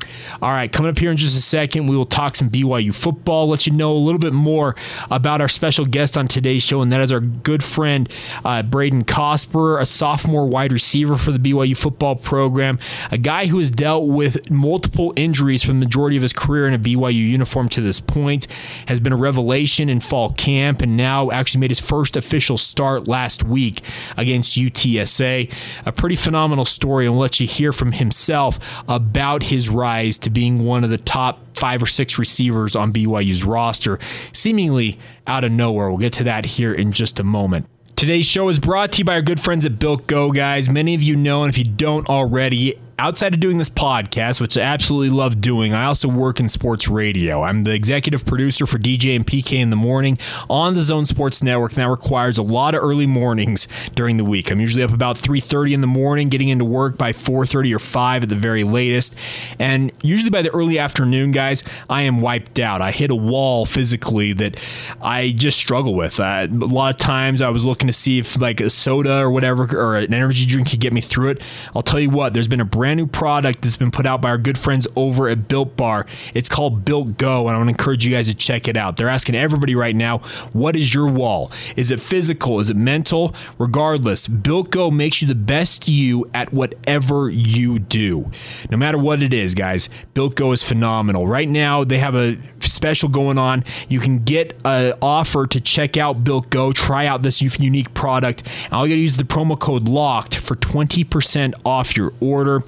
All 0.42 0.52
right, 0.52 0.72
coming 0.72 0.90
up 0.90 0.98
here 0.98 1.12
in 1.12 1.18
just 1.18 1.38
a 1.38 1.42
second, 1.42 1.88
we 1.88 1.98
will 1.98 2.06
talk 2.06 2.36
some 2.36 2.50
BYU 2.50 2.94
football, 2.94 3.50
let 3.50 3.68
you 3.68 3.74
know 3.74 3.94
a 3.94 3.98
little 3.98 4.20
bit 4.20 4.34
more 4.34 4.76
about 5.12 5.42
our 5.42 5.50
special 5.50 5.86
guest 5.86 6.18
on 6.18 6.28
today's 6.28 6.64
show, 6.64 6.82
and 6.82 6.92
that 6.92 7.02
is 7.02 7.12
our 7.12 7.20
good 7.20 7.64
friend 7.64 8.10
uh, 8.44 8.64
Braden 8.64 9.06
Cosper, 9.06 9.80
a 9.80 9.86
sophomore 9.86 10.46
wide 10.46 10.72
receiver 10.72 11.18
for 11.18 11.32
the 11.32 11.40
BYU 11.40 11.76
football 11.76 12.16
program, 12.16 12.80
a 13.12 13.18
guy 13.18 13.48
who 13.48 13.58
has 13.58 13.70
dealt 13.70 14.08
with 14.08 14.50
multiple 14.50 15.14
injuries 15.16 15.64
for 15.64 15.70
the 15.70 15.80
majority 15.80 16.16
of 16.16 16.22
his 16.22 16.34
career 16.34 16.68
in 16.68 16.74
a 16.74 16.80
BYU 16.80 17.14
uniform 17.14 17.70
to 17.70 17.82
this 17.82 18.00
point, 18.00 18.48
has 18.88 19.00
been 19.00 19.14
a 19.14 19.18
revelation 19.18 19.90
in 19.90 20.00
fall 20.00 20.32
camp, 20.32 20.82
and 20.82 20.96
now 20.96 21.32
actually 21.32 21.62
made 21.62 21.72
his 21.72 21.80
first 21.80 22.16
official 22.16 22.58
start 22.58 23.08
last 23.08 23.44
week 23.44 23.65
week 23.66 23.82
against 24.18 24.58
UTSA. 24.58 25.52
A 25.86 25.92
pretty 25.92 26.16
phenomenal 26.16 26.66
story, 26.66 27.06
and 27.06 27.14
we'll 27.14 27.22
let 27.22 27.40
you 27.40 27.48
hear 27.48 27.72
from 27.74 27.92
himself 27.92 28.84
about 28.88 29.44
his 29.44 29.70
rise 29.70 30.18
to 30.20 30.30
being 30.30 30.66
one 30.66 30.84
of 30.84 30.90
the 30.90 30.98
top 30.98 31.40
five 31.56 31.82
or 31.82 31.88
six 31.88 32.20
receivers 32.20 32.76
on 32.76 32.94
BYU's 32.94 33.44
roster, 33.44 33.98
seemingly 34.34 35.00
out 35.26 35.44
of 35.44 35.52
nowhere. 35.52 35.90
We'll 35.90 35.98
get 35.98 36.14
to 36.14 36.26
that 36.26 36.46
here 36.46 36.74
in 36.74 36.92
just 36.92 37.20
a 37.20 37.24
moment. 37.24 37.68
Today's 37.96 38.26
show 38.26 38.50
is 38.50 38.60
brought 38.60 38.92
to 38.94 39.00
you 39.00 39.06
by 39.06 39.14
our 39.14 39.22
good 39.22 39.40
friends 39.40 39.66
at 39.66 39.80
Built 39.80 40.06
Go, 40.06 40.32
guys. 40.32 40.70
Many 40.70 40.96
of 40.96 41.02
you 41.02 41.16
know, 41.16 41.44
and 41.44 41.50
if 41.52 41.58
you 41.58 41.64
don't 41.64 42.08
already, 42.10 42.78
outside 42.98 43.34
of 43.34 43.40
doing 43.40 43.58
this 43.58 43.70
podcast, 43.70 44.40
which 44.40 44.58
I 44.58 44.62
absolutely 44.62 45.10
love 45.10 45.42
doing, 45.42 45.74
I 45.74 45.86
also 45.86 46.08
work 46.08 46.40
in 46.40 46.48
sports 46.48 46.88
radio. 46.88 47.44
I'm 47.44 47.64
the 47.64 47.74
executive 47.74 48.26
producer 48.26 48.66
for 48.66 48.78
DJ 48.78 49.16
and 49.16 49.28
PK 49.28 49.60
in 49.60 49.70
the 49.70 49.76
morning 49.76 50.18
on 50.50 50.76
the 50.76 50.82
Zone 50.82 51.06
Sports 51.06 51.44
Network. 51.44 51.74
And 51.74 51.80
that 51.80 51.90
requires 51.90 52.38
a 52.38 52.42
lot 52.42 52.74
of 52.74 52.82
early 52.82 53.06
mornings 53.06 53.68
during 53.96 54.18
the 54.18 54.24
week. 54.24 54.50
I'm 54.50 54.62
usually 54.62 54.84
up 54.84 54.94
about 54.94 55.18
3:30 55.18 55.74
in 55.74 55.82
the 55.82 55.88
morning, 55.88 56.30
getting 56.30 56.48
into 56.50 56.64
work 56.64 56.98
by 56.98 57.12
4:30 57.12 57.74
or 57.74 57.80
5 57.80 58.24
at 58.24 58.30
the 58.30 58.36
very 58.36 58.64
latest. 58.64 59.16
And 59.60 59.92
usually 60.02 60.30
by 60.30 60.42
the 60.42 60.52
early 60.52 60.80
afternoon, 60.80 61.32
guys, 61.32 61.64
I 61.90 62.04
am 62.04 62.22
wiped 62.22 62.60
out. 62.60 62.82
I 62.82 62.92
hit 62.92 63.12
a 63.12 63.16
wall 63.16 63.66
physically 63.66 64.32
that 64.34 64.58
I 65.02 65.34
just 65.36 65.58
struggle 65.58 65.96
with. 65.96 66.20
A 66.20 66.48
lot 66.50 66.94
of 66.94 66.98
times 66.98 67.42
I 67.42 67.50
was 67.50 67.66
looking 67.66 67.88
to 67.88 67.94
see 67.94 68.20
if 68.20 68.40
like 68.40 68.62
a 68.62 68.70
soda 68.70 69.18
or 69.18 69.32
whatever 69.32 69.68
or 69.78 69.98
an 69.98 70.14
energy 70.14 70.46
drink 70.46 70.70
could 70.70 70.80
get 70.80 70.94
me 70.94 71.02
through 71.02 71.32
it. 71.32 71.44
I'll 71.76 71.82
tell 71.82 72.00
you 72.00 72.10
what, 72.10 72.34
there's 72.34 72.48
been 72.48 72.62
a 72.62 72.66
brand 72.86 72.98
new 73.00 73.08
product 73.08 73.64
that's 73.64 73.78
been 73.78 73.90
put 73.90 74.06
out 74.06 74.22
by 74.22 74.30
our 74.30 74.38
good 74.38 74.60
friends 74.60 74.88
over 74.96 75.28
at 75.28 75.48
Built 75.48 75.76
Bar. 75.76 76.06
It's 76.36 76.48
called 76.48 76.86
Built 76.86 77.18
Go, 77.18 77.48
and 77.48 77.56
I 77.56 77.58
want 77.58 77.68
to 77.68 77.72
encourage 77.72 78.06
you 78.06 78.14
guys 78.14 78.28
to 78.28 78.36
check 78.36 78.68
it 78.68 78.78
out. 78.78 78.98
They're 78.98 79.10
asking 79.10 79.34
everybody 79.34 79.74
right 79.74 79.96
now, 79.96 80.20
what 80.54 80.76
is 80.76 80.94
your 80.94 81.10
wall? 81.10 81.52
Is 81.76 81.90
it 81.90 82.00
physical? 82.00 82.60
Is 82.60 82.70
it 82.70 82.78
mental? 82.78 83.34
Regardless, 83.58 84.28
Built 84.28 84.70
Go 84.70 84.92
makes 84.92 85.20
you 85.20 85.28
the 85.28 85.34
best 85.34 85.88
you 85.88 86.30
at 86.36 86.54
whatever 86.54 87.28
you 87.28 87.80
do. 87.80 88.30
No 88.70 88.78
matter 88.78 89.00
what 89.00 89.24
it 89.24 89.34
is, 89.34 89.56
guys, 89.56 89.90
Built 90.14 90.36
Go 90.36 90.52
is 90.52 90.64
phenomenal. 90.64 91.26
Right 91.26 91.50
now, 91.50 91.84
they 91.84 91.98
have 91.98 92.14
a 92.14 92.38
special 92.60 93.10
going 93.10 93.40
on. 93.40 93.64
You 93.90 94.00
can 94.00 94.24
get 94.24 94.56
an 94.64 94.94
offer 95.02 95.48
to 95.48 95.60
check 95.60 95.98
out 95.98 96.24
Built 96.24 96.52
Go, 96.52 96.72
try 96.72 97.08
out 97.08 97.24
this 97.24 97.42
unique 97.42 97.96
product. 97.96 98.44
All 98.72 98.86
you 98.86 98.94
got 98.94 98.98
to 98.98 99.02
use 99.02 99.18
the 99.18 99.24
promo 99.24 99.60
code 99.60 99.86
LOCKED 99.86 100.36
for 100.36 100.54
20% 100.54 101.56
off 101.66 101.98
your 101.98 102.14
order. 102.20 102.62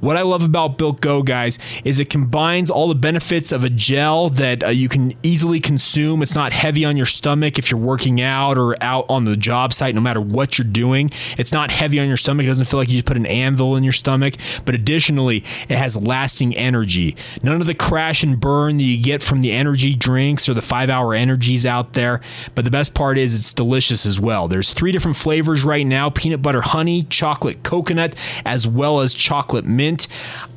What 0.00 0.16
I 0.16 0.22
love 0.22 0.44
about 0.44 0.78
Built 0.78 1.00
Go, 1.00 1.22
guys, 1.22 1.58
is 1.84 2.00
it 2.00 2.10
combines 2.10 2.70
all 2.70 2.88
the 2.88 2.94
benefits 2.94 3.52
of 3.52 3.64
a 3.64 3.70
gel 3.70 4.28
that 4.30 4.64
uh, 4.64 4.68
you 4.68 4.88
can 4.88 5.14
easily 5.22 5.60
consume. 5.60 6.22
It's 6.22 6.34
not 6.34 6.52
heavy 6.52 6.84
on 6.84 6.96
your 6.96 7.06
stomach 7.06 7.58
if 7.58 7.70
you're 7.70 7.80
working 7.80 8.20
out 8.20 8.58
or 8.58 8.76
out 8.82 9.06
on 9.08 9.24
the 9.24 9.36
job 9.36 9.72
site, 9.72 9.94
no 9.94 10.00
matter 10.00 10.20
what 10.20 10.58
you're 10.58 10.66
doing. 10.66 11.10
It's 11.38 11.52
not 11.52 11.70
heavy 11.70 12.00
on 12.00 12.08
your 12.08 12.16
stomach. 12.16 12.44
It 12.44 12.48
doesn't 12.48 12.66
feel 12.66 12.78
like 12.78 12.88
you 12.88 12.94
just 12.94 13.06
put 13.06 13.16
an 13.16 13.26
anvil 13.26 13.76
in 13.76 13.84
your 13.84 13.92
stomach. 13.92 14.34
But 14.64 14.74
additionally, 14.74 15.44
it 15.68 15.76
has 15.76 15.96
lasting 15.96 16.56
energy. 16.56 17.16
None 17.42 17.60
of 17.60 17.66
the 17.66 17.74
crash 17.74 18.22
and 18.22 18.38
burn 18.40 18.76
that 18.78 18.82
you 18.84 19.02
get 19.02 19.22
from 19.22 19.40
the 19.40 19.52
energy 19.52 19.94
drinks 19.94 20.48
or 20.48 20.54
the 20.54 20.62
five 20.62 20.90
hour 20.90 21.14
energies 21.14 21.66
out 21.66 21.92
there. 21.92 22.20
But 22.54 22.64
the 22.64 22.70
best 22.70 22.94
part 22.94 23.18
is 23.18 23.34
it's 23.34 23.52
delicious 23.52 24.06
as 24.06 24.20
well. 24.20 24.48
There's 24.48 24.72
three 24.72 24.92
different 24.92 25.16
flavors 25.16 25.64
right 25.64 25.86
now 25.86 26.10
peanut 26.10 26.42
butter 26.42 26.60
honey, 26.60 27.04
chocolate 27.04 27.62
coconut, 27.62 28.14
as 28.44 28.66
well 28.66 29.00
as 29.00 29.12
chocolate 29.12 29.49
mint. 29.64 30.06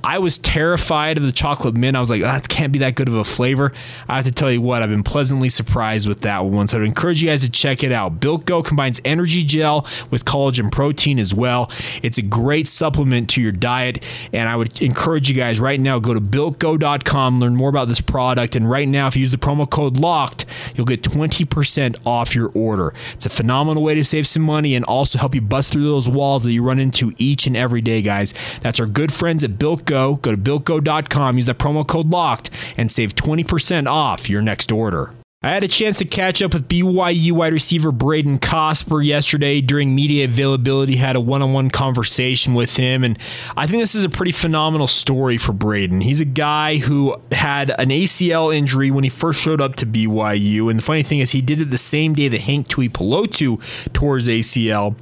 I 0.03 0.19
was 0.19 0.37
terrified 0.37 1.17
of 1.17 1.23
the 1.23 1.31
chocolate 1.31 1.75
mint. 1.75 1.95
I 1.95 2.01
was 2.01 2.09
like, 2.09 2.21
that 2.21 2.49
can't 2.49 2.73
be 2.73 2.79
that 2.79 2.95
good 2.95 3.07
of 3.07 3.13
a 3.13 3.23
flavor. 3.23 3.71
I 4.07 4.17
have 4.17 4.25
to 4.25 4.31
tell 4.31 4.51
you 4.51 4.61
what, 4.61 4.83
I've 4.83 4.89
been 4.89 5.03
pleasantly 5.03 5.47
surprised 5.47 6.09
with 6.09 6.21
that 6.21 6.43
one. 6.45 6.67
So 6.67 6.77
I'd 6.77 6.83
encourage 6.83 7.21
you 7.21 7.29
guys 7.29 7.43
to 7.43 7.49
check 7.49 7.83
it 7.83 7.91
out. 7.91 8.19
Built 8.19 8.45
Go 8.45 8.61
combines 8.61 8.99
energy 9.05 9.43
gel 9.43 9.87
with 10.11 10.25
collagen 10.25 10.71
protein 10.71 11.19
as 11.19 11.33
well. 11.33 11.71
It's 12.01 12.17
a 12.17 12.21
great 12.21 12.67
supplement 12.67 13.29
to 13.31 13.41
your 13.41 13.53
diet. 13.53 14.03
And 14.33 14.49
I 14.49 14.57
would 14.57 14.81
encourage 14.81 15.29
you 15.29 15.35
guys 15.35 15.59
right 15.59 15.79
now, 15.79 15.99
go 15.99 16.13
to 16.13 16.21
builtgo.com, 16.21 17.39
learn 17.39 17.55
more 17.55 17.69
about 17.69 17.87
this 17.87 18.01
product. 18.01 18.55
And 18.57 18.69
right 18.69 18.87
now, 18.87 19.07
if 19.07 19.15
you 19.15 19.21
use 19.21 19.31
the 19.31 19.37
promo 19.37 19.69
code 19.69 19.95
LOCKED, 19.95 20.45
you'll 20.75 20.85
get 20.85 21.01
20% 21.01 21.95
off 22.05 22.35
your 22.35 22.51
order. 22.53 22.93
It's 23.13 23.25
a 23.25 23.29
phenomenal 23.29 23.83
way 23.83 23.95
to 23.95 24.03
save 24.03 24.27
some 24.27 24.43
money 24.43 24.75
and 24.75 24.83
also 24.85 25.17
help 25.17 25.33
you 25.33 25.41
bust 25.41 25.71
through 25.71 25.83
those 25.83 26.09
walls 26.09 26.43
that 26.43 26.51
you 26.51 26.61
run 26.61 26.79
into 26.79 27.13
each 27.17 27.47
and 27.47 27.55
every 27.55 27.81
day, 27.81 28.01
guys. 28.01 28.33
That's 28.61 28.79
our 28.83 28.87
good 28.87 29.13
friends 29.13 29.45
at 29.45 29.57
Built 29.57 29.85
Go. 29.85 30.15
Go 30.17 30.31
to 30.31 30.37
builtgo.com, 30.37 31.37
use 31.37 31.45
that 31.45 31.57
promo 31.57 31.87
code 31.87 32.09
LOCKED, 32.09 32.49
and 32.75 32.91
save 32.91 33.15
20% 33.15 33.87
off 33.87 34.29
your 34.29 34.41
next 34.41 34.73
order. 34.73 35.13
I 35.41 35.51
had 35.51 35.63
a 35.63 35.69
chance 35.69 35.97
to 35.99 36.05
catch 36.05 36.41
up 36.41 36.53
with 36.53 36.67
BYU 36.67 37.31
wide 37.33 37.53
receiver 37.53 37.93
Braden 37.93 38.39
Cosper 38.39 39.05
yesterday 39.05 39.61
during 39.61 39.95
media 39.95 40.25
availability. 40.25 40.97
Had 40.97 41.15
a 41.15 41.21
one-on-one 41.21 41.69
conversation 41.69 42.53
with 42.53 42.75
him, 42.75 43.05
and 43.05 43.17
I 43.55 43.67
think 43.67 43.81
this 43.81 43.95
is 43.95 44.03
a 44.03 44.09
pretty 44.09 44.31
phenomenal 44.33 44.87
story 44.87 45.37
for 45.37 45.53
Braden. 45.53 46.01
He's 46.01 46.21
a 46.21 46.25
guy 46.25 46.77
who 46.77 47.15
had 47.31 47.71
an 47.71 47.89
ACL 47.89 48.53
injury 48.53 48.91
when 48.91 49.05
he 49.05 49.09
first 49.09 49.39
showed 49.39 49.61
up 49.61 49.75
to 49.77 49.85
BYU, 49.85 50.69
and 50.69 50.79
the 50.79 50.83
funny 50.83 51.03
thing 51.03 51.19
is, 51.19 51.31
he 51.31 51.41
did 51.41 51.61
it 51.61 51.71
the 51.71 51.77
same 51.77 52.13
day 52.13 52.27
that 52.27 52.41
Hank 52.41 52.67
Tuipulotu 52.67 53.61
tore 53.93 54.15
his 54.15 54.27
ACL 54.27 54.95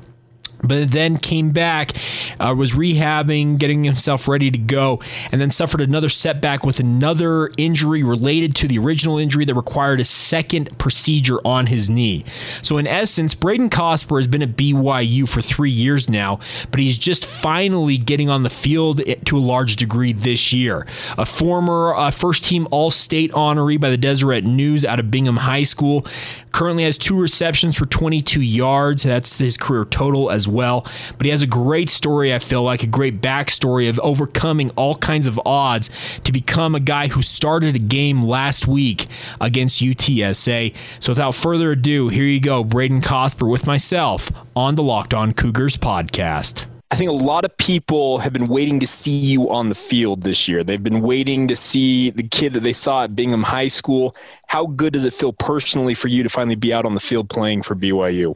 but 0.63 0.91
then 0.91 1.17
came 1.17 1.51
back, 1.51 1.95
uh, 2.39 2.53
was 2.57 2.73
rehabbing, 2.73 3.57
getting 3.57 3.83
himself 3.83 4.27
ready 4.27 4.51
to 4.51 4.57
go, 4.57 5.01
and 5.31 5.41
then 5.41 5.51
suffered 5.51 5.81
another 5.81 6.09
setback 6.09 6.65
with 6.65 6.79
another 6.79 7.49
injury 7.57 8.03
related 8.03 8.55
to 8.55 8.67
the 8.67 8.77
original 8.77 9.17
injury 9.17 9.45
that 9.45 9.55
required 9.55 9.99
a 9.99 10.03
second 10.03 10.77
procedure 10.77 11.39
on 11.45 11.67
his 11.67 11.89
knee. 11.89 12.23
So, 12.61 12.77
in 12.77 12.87
essence, 12.87 13.33
Braden 13.33 13.69
Cosper 13.69 14.17
has 14.17 14.27
been 14.27 14.41
at 14.41 14.55
BYU 14.55 15.27
for 15.27 15.41
three 15.41 15.71
years 15.71 16.09
now, 16.09 16.39
but 16.71 16.79
he's 16.79 16.97
just 16.97 17.25
finally 17.25 17.97
getting 17.97 18.29
on 18.29 18.43
the 18.43 18.49
field 18.49 19.01
to 19.25 19.37
a 19.37 19.39
large 19.39 19.75
degree 19.75 20.13
this 20.13 20.53
year. 20.53 20.85
A 21.17 21.25
former 21.25 21.95
uh, 21.95 22.11
first 22.11 22.43
team 22.43 22.67
All 22.71 22.91
State 22.91 23.31
honoree 23.31 23.79
by 23.79 23.89
the 23.89 23.97
Deseret 23.97 24.43
News 24.43 24.85
out 24.85 24.99
of 24.99 25.11
Bingham 25.11 25.37
High 25.37 25.63
School, 25.63 26.05
currently 26.51 26.83
has 26.83 26.97
two 26.97 27.19
receptions 27.19 27.77
for 27.77 27.85
22 27.85 28.41
yards. 28.41 29.03
That's 29.03 29.37
his 29.37 29.57
career 29.57 29.85
total 29.85 30.31
as 30.31 30.47
well. 30.47 30.85
But 31.17 31.25
he 31.25 31.31
has 31.31 31.41
a 31.41 31.47
great 31.47 31.89
story, 31.89 32.33
I 32.33 32.39
feel 32.39 32.63
like, 32.63 32.83
a 32.83 32.87
great 32.87 33.21
backstory 33.21 33.89
of 33.89 33.99
overcoming 33.99 34.69
all 34.71 34.95
kinds 34.95 35.27
of 35.27 35.39
odds 35.45 35.89
to 36.23 36.31
become 36.31 36.75
a 36.75 36.79
guy 36.79 37.07
who 37.07 37.21
started 37.21 37.75
a 37.75 37.79
game 37.79 38.23
last 38.23 38.67
week 38.67 39.07
against 39.39 39.81
UTSA. 39.81 40.75
So 40.99 41.11
without 41.11 41.35
further 41.35 41.71
ado, 41.71 42.09
here 42.09 42.25
you 42.25 42.39
go, 42.39 42.63
Braden 42.63 43.01
Cosper 43.01 43.49
with 43.49 43.67
myself 43.67 44.31
on 44.55 44.75
the 44.75 44.83
Locked 44.83 45.13
On 45.13 45.33
Cougars 45.33 45.77
podcast. 45.77 46.70
I 46.91 46.95
think 46.97 47.09
a 47.09 47.13
lot 47.13 47.45
of 47.45 47.55
people 47.57 48.17
have 48.17 48.33
been 48.33 48.47
waiting 48.47 48.81
to 48.81 48.87
see 48.87 49.17
you 49.17 49.49
on 49.49 49.69
the 49.69 49.75
field 49.75 50.23
this 50.23 50.49
year. 50.49 50.61
They've 50.61 50.83
been 50.83 50.99
waiting 50.99 51.47
to 51.47 51.55
see 51.55 52.09
the 52.09 52.23
kid 52.23 52.51
that 52.53 52.59
they 52.59 52.73
saw 52.73 53.05
at 53.05 53.15
Bingham 53.15 53.43
High 53.43 53.69
School. 53.69 54.13
How 54.47 54.65
good 54.65 54.91
does 54.91 55.05
it 55.05 55.13
feel 55.13 55.31
personally 55.31 55.93
for 55.93 56.09
you 56.09 56.21
to 56.21 56.27
finally 56.27 56.55
be 56.55 56.73
out 56.73 56.85
on 56.85 56.93
the 56.93 56.99
field 56.99 57.29
playing 57.29 57.61
for 57.61 57.75
BYU? 57.75 58.35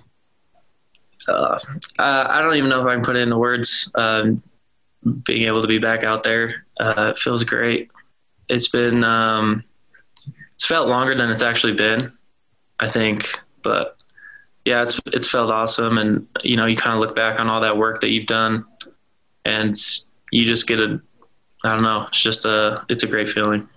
uh, 1.28 1.60
I 2.00 2.40
don't 2.42 2.56
even 2.56 2.70
know 2.70 2.82
if 2.82 2.88
I 2.88 2.96
can 2.96 3.04
put 3.04 3.18
it 3.18 3.22
into 3.24 3.38
words. 3.38 3.92
Um, 3.96 4.42
being 5.26 5.48
able 5.48 5.62
to 5.62 5.68
be 5.68 5.78
back 5.78 6.04
out 6.04 6.24
there 6.24 6.66
uh, 6.80 7.14
feels 7.14 7.44
great. 7.44 7.92
It's 8.48 8.68
been 8.68 9.04
um, 9.04 9.64
it's 10.54 10.66
felt 10.66 10.88
longer 10.88 11.16
than 11.16 11.30
it's 11.30 11.42
actually 11.42 11.74
been, 11.74 12.12
I 12.80 12.88
think, 12.88 13.28
but 13.64 13.95
yeah, 14.66 14.82
it's 14.82 15.00
it's 15.08 15.30
felt 15.30 15.52
awesome, 15.52 16.00
and 16.00 16.28
you 16.44 16.58
know, 16.58 16.66
you 16.66 16.76
kind 16.76 16.96
of 16.96 17.00
look 17.00 17.16
back 17.16 17.40
on 17.40 17.48
all 17.48 17.62
that 17.62 17.78
work 17.78 18.02
that 18.02 18.10
you've 18.10 18.26
done, 18.26 18.66
and 19.46 19.80
you 20.32 20.46
just 20.46 20.68
get 20.68 20.80
a, 20.80 21.00
I 21.64 21.70
don't 21.70 21.84
know, 21.84 22.08
it's 22.08 22.22
just 22.22 22.46
a, 22.46 22.84
it's 22.90 23.04
a 23.04 23.08
great 23.08 23.30
feeling. 23.30 23.70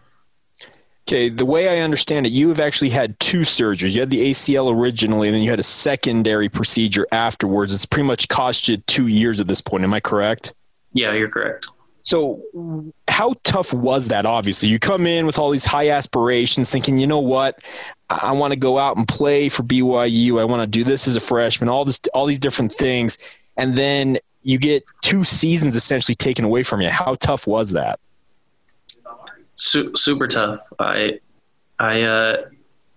Okay, 1.07 1.29
the 1.29 1.45
way 1.45 1.69
I 1.69 1.83
understand 1.83 2.27
it, 2.27 2.33
you 2.33 2.49
have 2.49 2.61
actually 2.61 2.91
had 2.91 3.19
two 3.19 3.41
surgeries. 3.41 3.93
You 3.93 4.01
had 4.01 4.11
the 4.11 4.31
ACL 4.31 4.75
originally, 4.75 5.29
and 5.29 5.35
then 5.35 5.43
you 5.43 5.51
had 5.51 5.61
a 5.61 5.63
secondary 5.63 6.49
procedure 6.49 7.07
afterwards. 7.13 7.73
It's 7.75 7.87
pretty 7.87 8.07
much 8.07 8.29
cost 8.29 8.69
you 8.69 8.79
two 8.79 9.07
years 9.07 9.41
at 9.41 9.49
this 9.49 9.61
point. 9.61 9.85
Am 9.85 9.95
I 9.95 10.01
correct? 10.01 10.53
Yeah, 10.93 11.13
you're 11.13 11.31
correct. 11.31 11.67
So, 12.03 12.93
how 13.09 13.35
tough 13.43 13.75
was 13.75 14.09
that? 14.09 14.25
Obviously, 14.25 14.69
you 14.69 14.79
come 14.79 15.07
in 15.07 15.27
with 15.27 15.39
all 15.39 15.51
these 15.51 15.65
high 15.65 15.91
aspirations, 15.91 16.71
thinking, 16.71 16.99
you 16.99 17.07
know 17.07 17.21
what, 17.21 17.59
I 18.11 18.33
want 18.33 18.53
to 18.53 18.59
go 18.59 18.79
out 18.79 18.97
and 18.97 19.07
play 19.07 19.49
for 19.49 19.63
BYU. 19.63 20.41
I 20.41 20.45
want 20.45 20.63
to 20.63 20.67
do 20.67 20.83
this 20.83 21.07
as 21.07 21.17
a 21.17 21.21
freshman. 21.21 21.69
All 21.69 21.85
this, 21.85 22.01
all 22.15 22.27
these 22.27 22.41
different 22.41 22.73
things, 22.73 23.19
and 23.57 23.77
then 23.77 24.19
you 24.43 24.59
get 24.59 24.85
two 25.03 25.25
seasons 25.25 25.77
essentially 25.77 26.15
taken 26.15 26.45
away 26.45 26.63
from 26.63 26.81
you. 26.81 26.89
How 26.89 27.17
tough 27.17 27.47
was 27.47 27.73
that? 27.73 28.01
Su- 29.55 29.95
super 29.95 30.27
tough. 30.27 30.61
I, 30.79 31.21
I, 31.79 32.03
uh, 32.03 32.47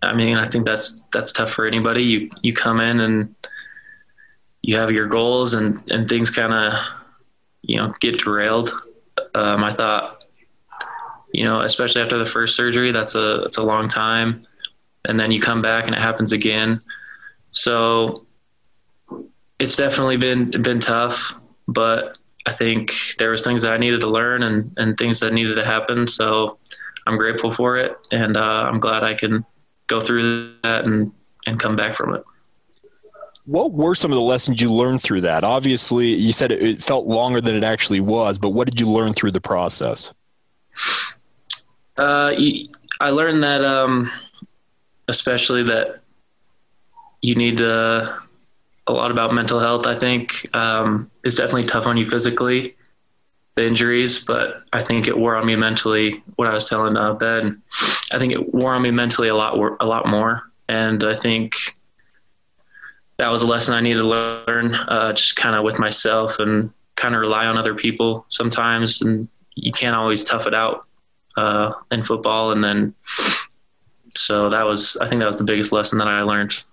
I 0.02 0.14
mean, 0.14 0.38
I 0.38 0.48
think 0.48 0.66
that's 0.66 1.02
that's 1.12 1.32
tough 1.32 1.52
for 1.52 1.66
anybody. 1.68 2.04
You 2.04 2.30
you 2.42 2.54
come 2.54 2.80
in 2.80 3.02
and 3.02 3.36
you 4.62 4.78
have 4.78 4.92
your 4.92 5.08
goals, 5.08 5.54
and 5.54 5.82
and 5.92 6.08
things 6.08 6.30
kind 6.30 6.54
of, 6.54 6.80
you 7.62 7.78
know, 7.78 7.94
get 8.00 8.20
derailed. 8.20 8.72
Um, 9.36 9.64
I 9.64 9.72
thought, 9.72 10.24
you 11.34 11.46
know, 11.46 11.62
especially 11.62 12.02
after 12.02 12.18
the 12.18 12.26
first 12.26 12.56
surgery, 12.56 12.92
that's 12.92 13.16
a 13.16 13.42
that's 13.44 13.58
a 13.58 13.64
long 13.64 13.90
time, 13.90 14.46
and 15.08 15.20
then 15.20 15.32
you 15.32 15.40
come 15.40 15.62
back 15.62 15.86
and 15.86 15.96
it 15.96 16.02
happens 16.02 16.32
again. 16.32 16.82
So 17.52 18.26
it's 19.60 19.76
definitely 19.76 20.18
been 20.18 20.52
been 20.62 20.80
tough, 20.80 21.34
but 21.68 22.18
I 22.46 22.54
think 22.54 22.94
there 23.20 23.32
was 23.32 23.44
things 23.44 23.62
that 23.62 23.74
I 23.74 23.78
needed 23.78 24.02
to 24.02 24.08
learn 24.10 24.44
and 24.44 24.72
and 24.78 24.98
things 24.98 25.20
that 25.20 25.34
needed 25.34 25.56
to 25.56 25.66
happen. 25.66 26.08
So 26.08 26.58
I'm 27.08 27.18
grateful 27.18 27.52
for 27.52 27.78
it, 27.78 27.98
and 28.12 28.38
uh, 28.38 28.66
I'm 28.68 28.80
glad 28.80 29.04
I 29.04 29.14
can 29.14 29.46
go 29.88 30.00
through 30.00 30.56
that 30.64 30.86
and 30.86 31.12
and 31.46 31.60
come 31.60 31.76
back 31.76 31.98
from 31.98 32.16
it. 32.16 32.24
What 33.46 33.72
were 33.74 33.96
some 33.96 34.12
of 34.12 34.16
the 34.16 34.24
lessons 34.24 34.62
you 34.62 34.72
learned 34.72 35.02
through 35.02 35.22
that? 35.22 35.44
Obviously, 35.44 36.14
you 36.14 36.32
said 36.32 36.52
it 36.52 36.82
felt 36.82 37.08
longer 37.08 37.42
than 37.42 37.56
it 37.56 37.64
actually 37.64 38.00
was, 38.00 38.38
but 38.38 38.50
what 38.50 38.68
did 38.70 38.80
you 38.80 38.88
learn 38.88 39.14
through 39.14 39.32
the 39.32 39.42
process? 39.42 40.14
Uh, 41.98 42.34
I 43.00 43.10
learned 43.10 43.44
that, 43.44 43.66
um, 43.66 44.12
especially 45.08 45.64
that 45.64 46.02
you 47.22 47.36
need 47.36 47.58
to, 47.58 48.22
a 48.88 48.94
lot 48.94 49.12
about 49.12 49.34
mental 49.34 49.60
health. 49.60 49.86
I 49.86 49.96
think 49.96 50.48
um, 50.56 51.10
it's 51.24 51.36
definitely 51.36 51.66
tough 51.66 51.86
on 51.86 51.98
you 51.98 52.06
physically, 52.06 52.76
the 53.56 53.66
injuries, 53.66 54.26
but 54.26 54.64
I 54.74 54.84
think 54.84 55.08
it 55.08 55.18
wore 55.18 55.36
on 55.36 55.46
me 55.46 55.56
mentally. 55.56 56.24
What 56.36 56.48
I 56.48 56.54
was 56.54 56.66
telling 56.66 56.98
uh, 56.98 57.14
Ben, 57.14 57.62
I 58.12 58.20
think 58.20 58.34
it 58.34 58.54
wore 58.54 58.74
on 58.74 58.82
me 58.82 58.92
mentally 58.92 59.28
a 59.28 59.36
lot, 59.36 59.56
a 59.80 59.86
lot 59.86 60.08
more, 60.08 60.44
and 60.68 61.04
I 61.04 61.16
think 61.16 61.54
that 63.18 63.30
was 63.30 63.44
a 63.44 63.48
lesson 63.48 63.76
I 63.76 63.82
needed 63.82 64.00
to 64.00 64.08
learn, 64.08 64.74
uh, 64.74 65.14
just 65.14 65.36
kind 65.36 65.56
of 65.56 65.64
with 65.64 65.78
myself 65.78 66.40
and 66.40 66.72
kind 66.96 67.14
of 67.14 67.22
rely 67.22 67.46
on 67.46 67.56
other 67.56 67.76
people 67.76 68.26
sometimes, 68.30 69.02
and 69.04 69.28
you 69.56 69.72
can't 69.72 69.96
always 69.96 70.24
tough 70.24 70.48
it 70.48 70.56
out 70.56 70.86
uh, 71.38 71.74
in 71.92 72.04
football. 72.04 72.52
And 72.52 72.64
then, 72.64 72.96
so 74.16 74.50
that 74.50 74.64
was, 74.64 74.98
I 75.02 75.08
think 75.08 75.20
that 75.20 75.26
was 75.26 75.38
the 75.38 75.44
biggest 75.44 75.72
lesson 75.72 75.98
that 76.00 76.08
I 76.08 76.22
learned 76.22 76.64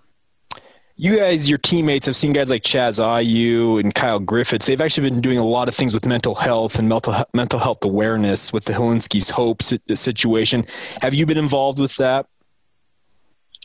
you 0.99 1.15
guys, 1.15 1.47
your 1.47 1.57
teammates, 1.57 2.09
I've 2.09 2.15
seen 2.17 2.33
guys 2.33 2.49
like 2.49 2.61
Chaz 2.61 2.99
Ayu 2.99 3.79
and 3.79 3.95
Kyle 3.95 4.19
Griffiths. 4.19 4.65
They've 4.65 4.81
actually 4.81 5.09
been 5.09 5.21
doing 5.21 5.37
a 5.37 5.45
lot 5.45 5.69
of 5.69 5.73
things 5.73 5.93
with 5.93 6.05
mental 6.05 6.35
health 6.35 6.77
and 6.77 6.89
mental 6.89 7.15
mental 7.33 7.57
health 7.57 7.85
awareness 7.85 8.51
with 8.51 8.65
the 8.65 8.73
Hilinski's 8.73 9.29
Hope 9.29 9.61
situation. 9.61 10.65
Have 11.01 11.13
you 11.13 11.25
been 11.25 11.37
involved 11.37 11.79
with 11.79 11.95
that? 11.95 12.27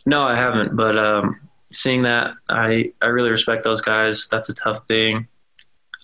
No, 0.06 0.22
I 0.22 0.36
haven't. 0.36 0.76
But 0.76 0.96
um, 0.96 1.40
seeing 1.72 2.02
that, 2.02 2.34
I 2.48 2.92
I 3.02 3.06
really 3.06 3.32
respect 3.32 3.64
those 3.64 3.80
guys. 3.80 4.28
That's 4.28 4.48
a 4.48 4.54
tough 4.54 4.86
thing, 4.86 5.26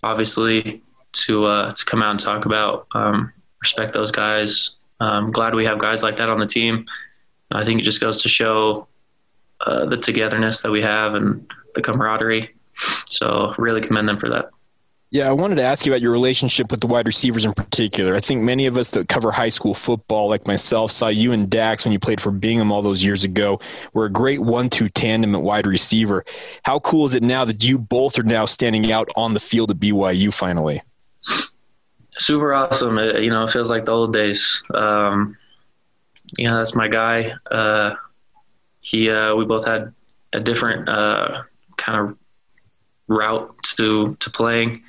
obviously, 0.03 0.83
to 1.13 1.45
uh, 1.45 1.73
to 1.73 1.85
come 1.85 2.03
out 2.03 2.11
and 2.11 2.19
talk 2.19 2.45
about. 2.45 2.89
Um, 2.93 3.33
respect 3.61 3.93
those 3.93 4.11
guys. 4.11 4.79
I'm 4.99 5.31
glad 5.31 5.55
we 5.55 5.65
have 5.65 5.79
guys 5.79 6.03
like 6.03 6.17
that 6.17 6.29
on 6.29 6.41
the 6.41 6.47
team. 6.47 6.87
I 7.53 7.65
think 7.65 7.81
it 7.81 7.85
just 7.85 8.01
goes 8.01 8.23
to 8.23 8.29
show 8.29 8.87
uh, 9.67 9.87
the 9.87 9.97
togetherness 9.97 10.63
that 10.63 10.71
we 10.71 10.83
have 10.83 11.15
and 11.15 11.51
the 11.75 11.83
camaraderie. 11.83 12.51
So 13.07 13.55
really 13.59 13.81
commend 13.81 14.09
them 14.09 14.19
for 14.19 14.29
that. 14.31 14.51
Yeah, 15.13 15.29
I 15.29 15.33
wanted 15.33 15.57
to 15.57 15.63
ask 15.63 15.85
you 15.85 15.93
about 15.93 16.03
your 16.03 16.13
relationship 16.13 16.71
with 16.71 16.81
the 16.81 16.87
wide 16.87 17.07
receivers 17.07 17.45
in 17.45 17.53
particular. 17.53 18.15
I 18.15 18.21
think 18.21 18.43
many 18.43 18.67
of 18.67 18.77
us 18.77 18.91
that 18.91 19.09
cover 19.09 19.33
high 19.33 19.49
school 19.49 19.75
football, 19.75 20.29
like 20.29 20.47
myself, 20.47 20.93
saw 20.93 21.09
you 21.09 21.33
and 21.33 21.51
Dax 21.51 21.85
when 21.85 21.91
you 21.91 21.99
played 21.99 22.21
for 22.21 22.31
Bingham 22.31 22.71
all 22.71 22.81
those 22.81 23.03
years 23.03 23.25
ago. 23.25 23.59
Were 23.93 24.05
a 24.05 24.11
great 24.11 24.41
one-two 24.41 24.89
tandem 24.91 25.35
at 25.35 25.43
wide 25.43 25.67
receiver. 25.67 26.25
How 26.65 26.79
cool 26.79 27.07
is 27.07 27.17
it 27.17 27.25
now 27.25 27.45
that 27.45 27.65
you 27.65 27.77
both 27.77 28.21
are 28.21 28.23
now 28.23 28.47
standing 28.47 28.93
out 28.93 29.09
on 29.17 29.35
the 29.35 29.41
field 29.41 29.73
at 29.73 29.79
BYU 29.79 30.33
finally? 30.33 30.81
Super 32.17 32.55
awesome. 32.55 32.97
It, 32.99 33.25
you 33.25 33.31
know, 33.31 33.43
it 33.43 33.51
feels 33.51 33.69
like 33.69 33.87
the 33.87 33.93
old 33.93 34.13
days. 34.13 34.63
Um, 34.75 35.37
you 36.37 36.49
know, 36.49 36.57
that's 36.57 36.75
my 36.75 36.89
guy. 36.89 37.33
Uh, 37.51 37.95
he 38.81 39.11
uh, 39.11 39.35
we 39.35 39.45
both 39.45 39.67
had 39.67 39.93
a 40.33 40.41
different 40.41 40.89
uh, 40.89 41.43
kind 41.77 42.01
of 42.01 42.17
route 43.09 43.55
to 43.77 44.17
to 44.21 44.31
playing, 44.31 44.83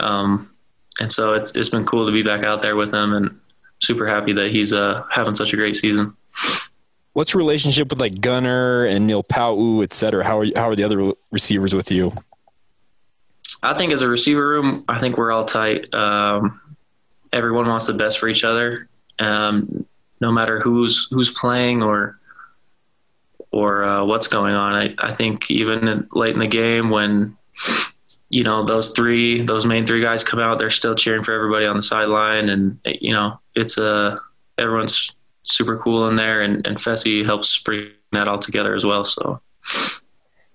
um, 0.00 0.50
and 1.00 1.10
so 1.10 1.34
it's 1.34 1.52
it's 1.54 1.70
been 1.70 1.84
cool 1.86 2.06
to 2.06 2.12
be 2.12 2.22
back 2.22 2.44
out 2.44 2.62
there 2.62 2.76
with 2.76 2.92
him, 2.92 3.12
and 3.12 3.40
super 3.80 4.06
happy 4.06 4.32
that 4.32 4.50
he's 4.50 4.72
uh, 4.72 5.04
having 5.10 5.34
such 5.34 5.52
a 5.52 5.56
great 5.56 5.76
season. 5.76 6.14
What's 7.12 7.34
your 7.34 7.38
relationship 7.38 7.90
with 7.90 8.00
like 8.00 8.20
Gunner 8.20 8.84
and 8.84 9.06
Neil 9.06 9.22
Pau'u, 9.22 9.82
et 9.82 9.92
cetera? 9.92 10.24
How 10.24 10.40
are 10.40 10.46
how 10.54 10.68
are 10.68 10.76
the 10.76 10.84
other 10.84 11.12
receivers 11.30 11.74
with 11.74 11.90
you? 11.90 12.12
I 13.62 13.76
think 13.76 13.92
as 13.92 14.02
a 14.02 14.08
receiver 14.08 14.48
room, 14.48 14.84
I 14.88 14.98
think 14.98 15.18
we're 15.18 15.32
all 15.32 15.44
tight. 15.44 15.92
Um, 15.92 16.60
everyone 17.32 17.68
wants 17.68 17.86
the 17.86 17.94
best 17.94 18.18
for 18.18 18.28
each 18.28 18.44
other, 18.44 18.88
um, 19.18 19.84
no 20.20 20.30
matter 20.30 20.60
who's 20.60 21.08
who's 21.10 21.30
playing 21.30 21.82
or 21.82 22.18
or 23.52 23.84
uh, 23.84 24.04
what's 24.04 24.28
going 24.28 24.54
on. 24.54 24.74
I, 24.74 24.94
I 24.98 25.14
think 25.14 25.50
even 25.50 26.08
late 26.12 26.34
in 26.34 26.40
the 26.40 26.46
game 26.46 26.90
when 26.90 27.36
you 28.28 28.44
know 28.44 28.64
those 28.64 28.90
three 28.90 29.44
those 29.44 29.66
main 29.66 29.86
three 29.86 30.02
guys 30.02 30.22
come 30.22 30.40
out, 30.40 30.58
they're 30.58 30.70
still 30.70 30.94
cheering 30.94 31.24
for 31.24 31.32
everybody 31.32 31.66
on 31.66 31.76
the 31.76 31.82
sideline, 31.82 32.48
and 32.48 32.78
you 32.84 33.12
know 33.12 33.38
it's 33.54 33.78
a 33.78 33.86
uh, 33.86 34.18
everyone's 34.58 35.10
super 35.42 35.78
cool 35.78 36.08
in 36.08 36.16
there, 36.16 36.42
and 36.42 36.66
and 36.66 36.78
Fesi 36.78 37.24
helps 37.24 37.58
bring 37.58 37.90
that 38.12 38.28
all 38.28 38.38
together 38.38 38.74
as 38.74 38.84
well. 38.84 39.04
So 39.04 39.40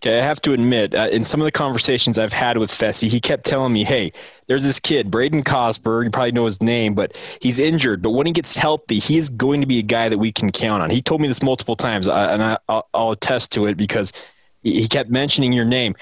Okay, 0.06 0.20
I 0.20 0.24
have 0.24 0.40
to 0.44 0.54
admit, 0.54 0.94
uh, 0.94 1.08
in 1.12 1.24
some 1.24 1.42
of 1.42 1.46
the 1.46 1.52
conversations 1.52 2.20
I've 2.20 2.32
had 2.32 2.60
with 2.60 2.70
Fesi, 2.70 3.08
he 3.08 3.20
kept 3.20 3.44
telling 3.44 3.74
me, 3.74 3.84
"Hey, 3.84 4.12
there's 4.46 4.62
this 4.62 4.80
kid, 4.80 5.10
Braden 5.10 5.44
Cosper. 5.44 6.04
You 6.04 6.12
probably 6.12 6.32
know 6.32 6.46
his 6.46 6.62
name, 6.62 6.94
but 6.94 7.18
he's 7.42 7.58
injured. 7.58 8.04
But 8.04 8.12
when 8.12 8.28
he 8.28 8.32
gets 8.32 8.56
healthy, 8.56 9.00
he 9.00 9.18
is 9.18 9.30
going 9.30 9.62
to 9.62 9.68
be 9.68 9.80
a 9.80 9.82
guy 9.82 10.08
that 10.10 10.20
we 10.20 10.32
can 10.32 10.52
count 10.52 10.84
on." 10.84 10.92
He 10.92 11.02
told 11.02 11.22
me 11.22 11.28
this 11.28 11.42
multiple 11.42 11.76
times, 11.76 12.08
uh, 12.08 12.28
and 12.30 12.44
I, 12.44 12.84
will 12.94 13.14
attest 13.14 13.52
to 13.54 13.66
it 13.66 13.78
because 13.78 14.14
he 14.62 14.88
kept 14.88 15.10
mentioning 15.10 15.52
your 15.52 15.66
name. 15.66 15.96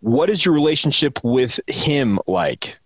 What 0.00 0.30
is 0.30 0.42
your 0.42 0.54
relationship 0.54 1.18
with 1.22 1.60
him 1.66 2.18
like? 2.26 2.78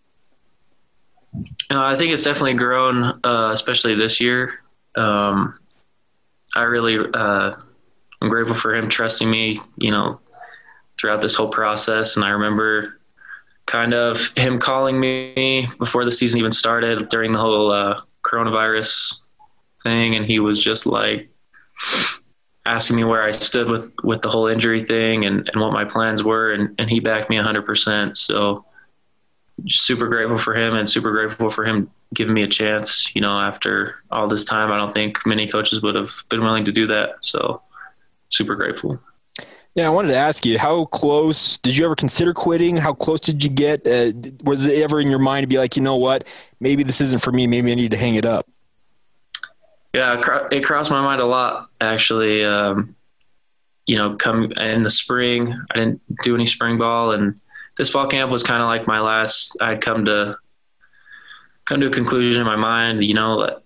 Uh, 1.71 1.85
I 1.85 1.95
think 1.95 2.13
it's 2.13 2.25
definitely 2.25 2.55
grown, 2.55 3.21
uh, 3.23 3.51
especially 3.53 3.95
this 3.95 4.21
year. 4.21 4.59
Um, 4.97 5.57
I 6.57 6.63
really, 6.63 6.99
uh, 6.99 7.53
I'm 8.21 8.29
grateful 8.29 8.57
for 8.57 8.75
him 8.75 8.89
trusting 8.89 9.31
me. 9.31 9.55
You 9.77 9.93
know 9.93 10.19
throughout 10.99 11.21
this 11.21 11.35
whole 11.35 11.49
process. 11.49 12.17
And 12.17 12.25
I 12.25 12.31
remember 12.31 13.01
kind 13.67 13.95
of 13.95 14.31
him 14.37 14.59
calling 14.59 15.01
me 15.01 15.67
before 15.79 16.05
the 16.05 16.11
season 16.11 16.39
even 16.39 16.53
started 16.53 17.09
during 17.09 17.33
the 17.33 17.39
whole 17.39 17.73
uh, 17.73 18.01
coronavirus 18.25 19.21
thing, 19.83 20.17
and 20.17 20.25
he 20.27 20.39
was 20.39 20.63
just 20.63 20.87
like 20.87 21.29
asking 22.67 22.97
me 22.97 23.05
where 23.05 23.23
I 23.23 23.31
stood 23.31 23.69
with 23.69 23.93
with 24.03 24.23
the 24.23 24.31
whole 24.31 24.47
injury 24.47 24.85
thing 24.85 25.25
and, 25.25 25.49
and 25.53 25.61
what 25.61 25.73
my 25.73 25.85
plans 25.85 26.23
were, 26.23 26.53
and, 26.53 26.75
and 26.79 26.91
he 26.91 27.01
backed 27.01 27.31
me 27.31 27.37
100%. 27.37 28.17
So 28.17 28.65
super 29.69 30.09
grateful 30.09 30.39
for 30.39 30.55
him 30.55 30.75
and 30.75 30.89
super 30.89 31.13
grateful 31.13 31.51
for 31.51 31.65
him 31.65 31.91
giving 32.13 32.35
me 32.35 32.43
a 32.43 32.49
chance. 32.49 33.15
You 33.15 33.21
know, 33.21 33.39
after 33.39 33.97
all 34.11 34.29
this 34.29 34.45
time, 34.45 34.71
I 34.71 34.79
don't 34.79 34.93
think 34.93 35.19
many 35.27 35.49
coaches 35.49 35.83
would 35.83 35.95
have 35.95 36.11
been 36.29 36.43
willing 36.43 36.65
to 36.65 36.73
do 36.73 36.87
that. 36.89 37.17
So 37.21 37.63
super 38.31 38.57
grateful. 38.57 39.01
Yeah, 39.75 39.87
I 39.87 39.91
wanted 39.91 40.09
to 40.09 40.17
ask 40.17 40.47
you, 40.47 40.57
how 40.57 40.85
close 40.85 41.59
did 41.59 41.77
you 41.77 41.85
ever 41.85 41.97
consider 41.97 42.33
quitting? 42.33 42.77
How 42.77 42.95
close 42.95 43.21
did 43.21 43.43
you 43.43 43.51
get? 43.51 43.85
Uh, 43.87 44.13
was 44.45 44.67
it 44.67 44.81
ever 44.83 45.01
in 45.01 45.11
your 45.11 45.19
mind 45.19 45.43
to 45.43 45.49
be 45.49 45.59
like, 45.59 45.75
you 45.75 45.83
know 45.83 45.97
what, 45.97 46.29
maybe 46.61 46.85
this 46.85 47.01
isn't 47.01 47.21
for 47.21 47.33
me. 47.33 47.49
Maybe 47.49 47.73
I 47.73 47.75
need 47.75 47.91
to 47.91 47.97
hang 47.97 48.15
it 48.15 48.25
up. 48.25 48.47
Yeah, 49.93 50.21
it 50.51 50.65
crossed 50.65 50.91
my 50.91 51.03
mind 51.03 51.21
a 51.21 51.27
lot 51.27 51.69
actually. 51.81 52.45
Um, 52.45 52.95
you 53.87 53.97
know, 53.97 54.17
come 54.17 54.51
in 54.53 54.83
the 54.83 54.91
spring, 54.91 55.53
I 55.71 55.75
didn't 55.75 56.01
do 56.23 56.35
any 56.35 56.47
spring 56.47 56.79
ball, 56.79 57.13
and 57.13 57.39
this 57.77 57.91
fall 57.91 58.07
camp 58.07 58.31
was 58.31 58.43
kind 58.43 58.63
of 58.63 58.67
like 58.67 58.87
my 58.87 59.01
last. 59.01 59.57
I'd 59.61 59.81
come 59.81 60.05
to 60.07 60.37
come 61.67 61.81
to 61.81 61.89
a 61.89 61.91
conclusion 61.91 62.41
in 62.41 62.47
my 62.47 62.57
mind. 62.57 63.05
You 63.05 63.15
know, 63.15 63.61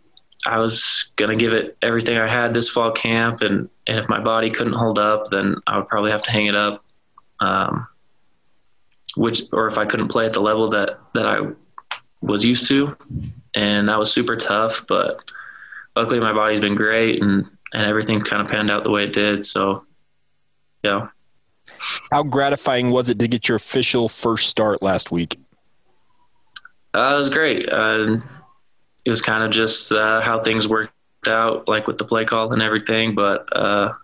I 0.47 0.59
was 0.59 1.11
gonna 1.17 1.37
give 1.37 1.53
it 1.53 1.77
everything 1.83 2.17
I 2.17 2.29
had 2.29 2.53
this 2.53 2.69
fall 2.69 2.93
camp, 2.93 3.41
and, 3.41 3.69
and 3.87 3.99
if 3.99 4.09
my 4.09 4.21
body 4.21 4.51
couldn't 4.51 4.75
hold 4.75 4.99
up, 4.99 5.31
then 5.31 5.57
I 5.67 5.79
would 5.79 5.89
probably 5.89 6.11
have 6.11 6.23
to 6.23 6.31
hang 6.31 6.47
it 6.47 6.55
up. 6.55 6.85
Um, 7.41 7.87
which, 9.17 9.43
or 9.53 9.67
if 9.67 9.79
I 9.79 9.85
couldn't 9.85 10.09
play 10.09 10.27
at 10.27 10.33
the 10.33 10.41
level 10.41 10.69
that 10.71 10.99
that 11.15 11.27
I 11.27 11.39
was 12.21 12.45
used 12.45 12.69
to, 12.69 12.97
and 13.55 13.89
that 13.89 13.99
was 13.99 14.13
super 14.13 14.37
tough. 14.37 14.85
But 14.87 15.17
luckily, 15.97 16.21
my 16.21 16.33
body's 16.33 16.61
been 16.61 16.77
great, 16.77 17.21
and 17.23 17.47
and 17.73 17.83
everything 17.83 18.21
kind 18.21 18.43
of 18.43 18.49
panned 18.49 18.71
out 18.71 18.85
the 18.85 18.91
way 18.91 19.05
it 19.05 19.13
did. 19.13 19.45
So, 19.45 19.85
yeah. 20.83 21.09
How 22.11 22.23
gratifying 22.23 22.91
was 22.91 23.11
it 23.11 23.19
to 23.19 23.29
get 23.29 23.49
your 23.49 23.57
official 23.57 24.09
first 24.09 24.49
start 24.49 24.83
last 24.83 25.11
week? 25.11 25.39
Uh, 26.95 27.13
it 27.15 27.19
was 27.19 27.29
great. 27.29 27.69
Uh, 27.69 28.17
it 29.09 29.11
was 29.11 29.23
kind 29.23 29.43
of 29.43 29.51
just 29.51 29.91
uh, 29.91 30.21
how 30.21 30.43
things 30.43 30.69
worked 30.69 30.93
out, 31.27 31.67
like 31.67 31.87
with 31.87 31.97
the 31.97 32.05
play 32.05 32.27
call 32.27 32.53
and 32.53 32.61
everything. 32.61 33.15
But 33.15 33.49
uh, 33.57 33.95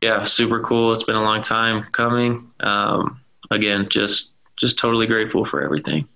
yeah, 0.00 0.22
super 0.22 0.62
cool. 0.62 0.92
It's 0.92 1.02
been 1.02 1.16
a 1.16 1.22
long 1.22 1.42
time 1.42 1.82
coming. 1.90 2.48
Um, 2.60 3.20
again, 3.50 3.88
just 3.90 4.30
just 4.56 4.78
totally 4.78 5.06
grateful 5.06 5.44
for 5.44 5.60
everything. 5.60 6.06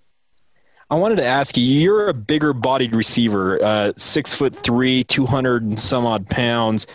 I 0.88 0.94
wanted 0.94 1.16
to 1.16 1.24
ask 1.24 1.56
you, 1.56 1.64
you're 1.64 2.06
a 2.06 2.14
bigger 2.14 2.52
bodied 2.52 2.94
receiver, 2.94 3.60
uh, 3.60 3.92
six 3.96 4.32
foot 4.32 4.54
three, 4.54 5.02
200 5.02 5.64
and 5.64 5.80
some 5.80 6.06
odd 6.06 6.28
pounds. 6.28 6.86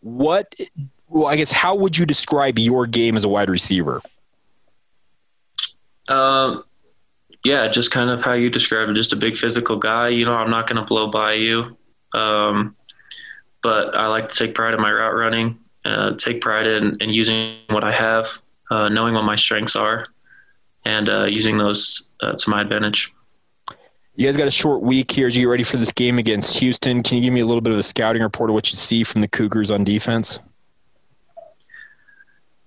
What, 0.00 0.56
well, 1.06 1.28
I 1.28 1.36
guess, 1.36 1.52
how 1.52 1.76
would 1.76 1.96
you 1.96 2.04
describe 2.04 2.58
your 2.58 2.88
game 2.88 3.16
as 3.16 3.22
a 3.22 3.28
wide 3.28 3.48
receiver? 3.48 4.02
Um, 6.08 6.64
yeah, 7.44 7.68
just 7.68 7.90
kind 7.90 8.10
of 8.10 8.22
how 8.22 8.32
you 8.32 8.48
describe 8.50 8.88
it, 8.88 8.94
just 8.94 9.12
a 9.12 9.16
big 9.16 9.36
physical 9.36 9.76
guy. 9.76 10.08
You 10.08 10.24
know, 10.24 10.34
I'm 10.34 10.50
not 10.50 10.66
going 10.66 10.76
to 10.76 10.84
blow 10.84 11.10
by 11.10 11.34
you. 11.34 11.76
Um, 12.14 12.74
but 13.62 13.94
I 13.94 14.06
like 14.06 14.30
to 14.30 14.34
take 14.34 14.54
pride 14.54 14.74
in 14.74 14.80
my 14.80 14.90
route 14.90 15.14
running, 15.14 15.58
uh, 15.84 16.14
take 16.16 16.40
pride 16.40 16.66
in, 16.66 16.96
in 17.00 17.10
using 17.10 17.58
what 17.70 17.84
I 17.84 17.92
have, 17.92 18.28
uh, 18.70 18.88
knowing 18.88 19.14
what 19.14 19.24
my 19.24 19.36
strengths 19.36 19.76
are, 19.76 20.06
and 20.84 21.08
uh, 21.08 21.26
using 21.28 21.58
those 21.58 22.14
uh, 22.22 22.32
to 22.32 22.50
my 22.50 22.62
advantage. 22.62 23.12
You 24.16 24.26
guys 24.26 24.36
got 24.36 24.46
a 24.46 24.52
short 24.52 24.82
week 24.82 25.10
here 25.10 25.26
as 25.26 25.34
you 25.34 25.42
get 25.42 25.48
ready 25.48 25.64
for 25.64 25.76
this 25.76 25.92
game 25.92 26.18
against 26.18 26.58
Houston. 26.58 27.02
Can 27.02 27.16
you 27.16 27.24
give 27.24 27.32
me 27.32 27.40
a 27.40 27.46
little 27.46 27.60
bit 27.60 27.72
of 27.72 27.78
a 27.78 27.82
scouting 27.82 28.22
report 28.22 28.48
of 28.48 28.54
what 28.54 28.70
you 28.70 28.76
see 28.76 29.02
from 29.02 29.22
the 29.22 29.28
Cougars 29.28 29.70
on 29.70 29.82
defense? 29.82 30.38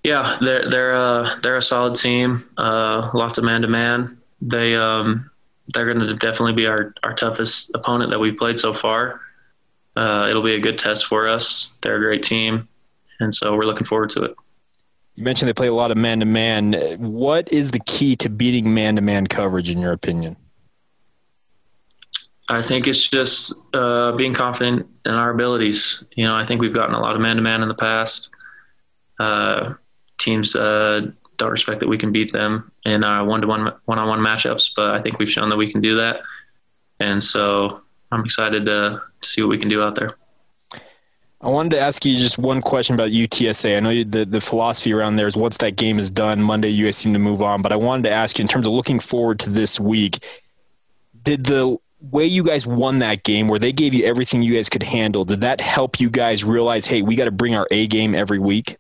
Yeah, 0.04 0.38
they're 0.42 0.70
they're 0.70 0.96
uh, 0.96 1.40
they're 1.42 1.58
a 1.58 1.62
solid 1.62 1.96
team. 1.96 2.50
Uh, 2.58 3.12
lots 3.14 3.38
of 3.38 3.44
man 3.44 3.62
to 3.62 3.68
man. 3.68 4.17
They 4.42 4.76
um, 4.76 5.30
they're 5.70 5.92
going 5.92 6.06
to 6.06 6.14
definitely 6.16 6.54
be 6.54 6.66
our, 6.68 6.94
our 7.04 7.14
toughest 7.14 7.72
opponent 7.74 8.12
that 8.12 8.20
we've 8.20 8.38
played 8.38 8.60
so 8.60 8.74
far. 8.74 9.22
Uh, 9.96 10.28
it'll 10.30 10.44
be 10.44 10.56
a 10.56 10.60
good 10.60 10.78
test 10.78 11.08
for 11.08 11.28
us. 11.28 11.74
They're 11.82 11.96
a 11.96 12.00
great 12.00 12.24
team, 12.24 12.68
and 13.20 13.34
so 13.34 13.56
we're 13.56 13.66
looking 13.66 13.86
forward 13.86 14.12
to 14.12 14.24
it. 14.24 14.36
You 15.16 15.24
mentioned 15.24 15.50
they 15.50 15.54
play 15.54 15.68
a 15.68 15.74
lot 15.74 15.90
of 15.90 15.98
man 15.98 16.20
to 16.20 16.26
man. 16.26 16.74
What 17.00 17.52
is 17.52 17.72
the 17.72 17.80
key 17.80 18.16
to 18.18 18.30
beating 18.30 18.74
man 18.74 18.96
to 18.98 19.02
man 19.02 19.26
coverage, 19.26 19.72
in 19.72 19.80
your 19.80 19.92
opinion? 19.92 20.38
I 22.50 22.62
think 22.62 22.88
it's 22.88 23.10
just 23.10 23.54
uh, 23.74 24.14
being 24.14 24.34
confident 24.34 24.88
in 25.06 25.12
our 25.12 25.32
abilities. 25.32 26.04
You 26.16 26.26
know, 26.26 26.36
I 26.36 26.46
think 26.46 26.62
we've 26.62 26.74
gotten 26.74 26.96
a 26.96 27.00
lot 27.00 27.16
of 27.16 27.22
man 27.22 27.36
to 27.36 27.42
man 27.42 27.62
in 27.62 27.68
the 27.68 27.74
past. 27.74 28.30
Uh, 29.20 29.74
teams 30.20 30.56
uh, 30.56 31.02
don't 31.38 31.52
respect 31.52 31.80
that 31.80 31.88
we 31.88 31.98
can 31.98 32.12
beat 32.12 32.34
them 32.34 32.72
in 32.86 33.02
one 33.02 33.42
to 33.42 33.48
one, 33.48 33.72
one 33.86 34.00
on 34.00 34.08
one 34.08 34.20
matchups, 34.20 34.72
but 34.76 34.96
I 34.96 35.02
think 35.02 35.20
we've 35.20 35.32
shown 35.32 35.50
that 35.50 35.58
we 35.58 35.72
can 35.72 35.82
do 35.82 35.96
that. 36.00 36.22
And 37.00 37.24
so 37.24 37.82
I'm 38.12 38.24
excited 38.26 38.66
to, 38.66 39.02
to 39.22 39.30
see 39.30 39.42
what 39.42 39.50
we 39.50 39.58
can 39.58 39.70
do 39.70 39.82
out 39.82 39.96
there. 39.96 40.16
I 41.40 41.50
wanted 41.50 41.70
to 41.74 41.80
ask 41.80 42.04
you 42.04 42.18
just 42.18 42.40
one 42.40 42.62
question 42.62 42.96
about 42.96 43.12
UTSA. 43.12 43.78
I 43.78 43.80
know 43.80 44.04
the, 44.04 44.26
the 44.26 44.42
philosophy 44.42 44.92
around 44.92 45.18
there 45.18 45.28
is 45.28 45.38
once 45.38 45.58
that 45.58 45.76
game 45.76 46.00
is 46.00 46.10
done, 46.10 46.42
Monday 46.42 46.70
you 46.70 46.86
guys 46.86 46.98
seem 46.98 47.14
to 47.14 47.20
move 47.20 47.44
on. 47.44 47.62
But 47.62 47.72
I 47.72 47.76
wanted 47.76 48.04
to 48.04 48.12
ask 48.12 48.40
you 48.40 48.42
in 48.42 48.48
terms 48.48 48.66
of 48.66 48.74
looking 48.74 49.00
forward 49.00 49.40
to 49.42 49.52
this 49.52 49.80
week, 49.80 50.18
did 51.22 51.44
the 51.44 51.78
way 52.02 52.26
you 52.26 52.44
guys 52.44 52.66
won 52.66 53.00
that 53.00 53.24
game, 53.24 53.48
where 53.48 53.60
they 53.60 53.72
gave 53.72 53.94
you 53.94 54.04
everything 54.06 54.42
you 54.42 54.56
guys 54.56 54.70
could 54.70 54.84
handle, 54.84 55.26
did 55.26 55.42
that 55.42 55.62
help 55.62 56.00
you 56.00 56.10
guys 56.10 56.44
realize, 56.44 56.88
hey, 56.88 57.04
we 57.04 57.16
got 57.16 57.26
to 57.26 57.32
bring 57.32 57.56
our 57.56 57.68
A 57.70 57.86
game 57.86 58.16
every 58.16 58.40
week? 58.40 58.78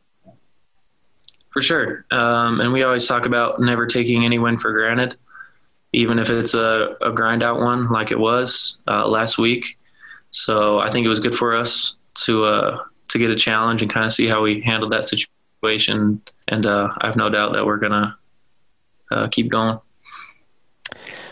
For 1.58 1.62
sure. 1.64 2.06
Um, 2.12 2.60
and 2.60 2.72
we 2.72 2.84
always 2.84 3.08
talk 3.08 3.26
about 3.26 3.60
never 3.60 3.88
taking 3.88 4.24
any 4.24 4.38
win 4.38 4.60
for 4.60 4.72
granted, 4.74 5.18
even 5.92 6.20
if 6.20 6.30
it's 6.30 6.54
a, 6.54 6.96
a 7.02 7.12
grind 7.12 7.42
out 7.42 7.60
one 7.60 7.90
like 7.90 8.12
it 8.12 8.20
was 8.20 8.80
uh, 8.88 9.08
last 9.08 9.40
week. 9.40 9.80
So 10.30 10.78
I 10.78 10.92
think 10.92 11.04
it 11.04 11.10
was 11.10 11.20
good 11.20 11.36
for 11.36 11.56
us 11.56 11.98
to 12.26 12.46
uh, 12.46 12.84
to 13.10 13.18
get 13.18 13.32
a 13.32 13.36
challenge 13.36 13.82
and 13.82 13.92
kind 13.92 14.06
of 14.06 14.14
see 14.14 14.28
how 14.28 14.44
we 14.44 14.62
handled 14.62 14.92
that 14.92 15.06
situation. 15.06 16.22
And 16.48 16.68
uh, 16.68 16.90
I 17.02 17.08
have 17.08 17.16
no 17.16 17.28
doubt 17.28 17.54
that 17.54 17.66
we're 17.66 17.78
gonna 17.78 18.16
uh, 19.10 19.28
keep 19.30 19.50
going. 19.50 19.80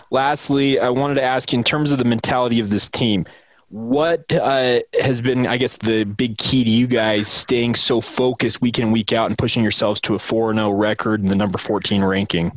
Lastly, 0.09 0.79
I 0.79 0.89
wanted 0.89 1.15
to 1.15 1.23
ask 1.23 1.53
you 1.53 1.59
in 1.59 1.63
terms 1.63 1.91
of 1.91 1.99
the 1.99 2.05
mentality 2.05 2.59
of 2.59 2.71
this 2.71 2.89
team, 2.89 3.27
what 3.69 4.31
uh, 4.31 4.79
has 5.01 5.21
been, 5.21 5.47
I 5.47 5.57
guess, 5.57 5.77
the 5.77 6.03
big 6.03 6.37
key 6.37 6.63
to 6.63 6.69
you 6.69 6.87
guys 6.87 7.27
staying 7.27 7.75
so 7.75 8.01
focused 8.01 8.61
week 8.61 8.79
in, 8.79 8.91
week 8.91 9.11
out 9.11 9.27
and 9.27 9.37
pushing 9.37 9.63
yourselves 9.63 9.99
to 10.01 10.15
a 10.15 10.19
4 10.19 10.53
0 10.53 10.71
record 10.71 11.21
and 11.21 11.29
the 11.29 11.35
number 11.35 11.57
14 11.57 12.03
ranking? 12.03 12.51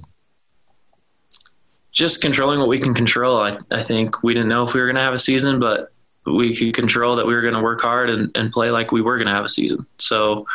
Just 1.93 2.21
controlling 2.21 2.61
what 2.61 2.69
we 2.69 2.79
can 2.79 2.95
control. 2.95 3.39
I, 3.39 3.59
I 3.71 3.83
think 3.83 4.23
we 4.23 4.35
didn't 4.35 4.49
know 4.49 4.65
if 4.65 4.75
we 4.75 4.81
were 4.81 4.87
going 4.87 4.97
to 4.97 5.03
have 5.03 5.15
a 5.15 5.19
season, 5.19 5.59
but 5.59 5.93
we 6.27 6.55
could 6.55 6.75
control 6.75 7.17
that 7.17 7.27
we 7.27 7.35
were 7.35 7.41
going 7.41 7.55
to 7.55 7.63
work 7.63 7.81
hard 7.81 8.11
and, 8.11 8.31
and 8.37 8.53
play 8.53 8.71
like 8.71 8.93
we 8.93 9.01
were 9.01 9.17
going 9.17 9.27
to 9.27 9.33
have 9.33 9.45
a 9.45 9.49
season. 9.49 9.87
So 9.99 10.47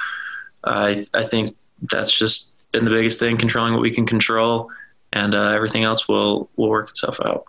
I, 0.63 1.05
I 1.13 1.25
think 1.25 1.55
that's 1.91 2.17
just 2.17 2.51
been 2.71 2.85
the 2.85 2.91
biggest 2.91 3.19
thing, 3.19 3.37
controlling 3.37 3.73
what 3.73 3.81
we 3.81 3.93
can 3.93 4.05
control 4.05 4.69
and 5.13 5.35
uh, 5.35 5.49
everything 5.49 5.83
else 5.83 6.07
will 6.07 6.49
will 6.57 6.69
work 6.69 6.89
itself 6.89 7.19
out. 7.23 7.45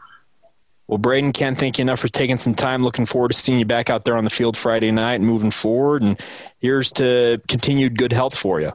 Well, 0.87 0.99
Braden, 0.99 1.33
can't 1.33 1.57
thank 1.57 1.79
you 1.79 1.83
enough 1.83 2.01
for 2.01 2.09
taking 2.09 2.37
some 2.37 2.55
time. 2.55 2.85
Looking 2.85 3.07
forward 3.07 3.29
to 3.29 3.35
seeing 3.35 3.59
you 3.59 3.65
back 3.65 3.89
out 3.89 4.05
there 4.05 4.17
on 4.17 4.25
the 4.25 4.31
field 4.31 4.57
Friday 4.57 4.91
night 4.91 5.15
and 5.15 5.25
moving 5.25 5.51
forward. 5.51 6.03
And 6.03 6.21
here's 6.59 6.93
to 6.93 7.41
continued 7.49 7.97
good 7.97 8.13
health 8.13 8.37
for 8.37 8.61
you. 8.61 8.73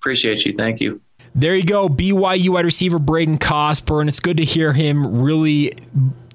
Appreciate 0.00 0.44
you. 0.44 0.54
Thank 0.56 0.80
you. 0.80 1.00
There 1.34 1.54
you 1.54 1.64
go, 1.64 1.88
BYU 1.88 2.50
wide 2.50 2.64
receiver 2.64 2.98
Braden 2.98 3.38
Cosper, 3.38 4.00
and 4.00 4.08
It's 4.08 4.20
good 4.20 4.38
to 4.38 4.44
hear 4.44 4.72
him 4.72 5.20
really 5.20 5.72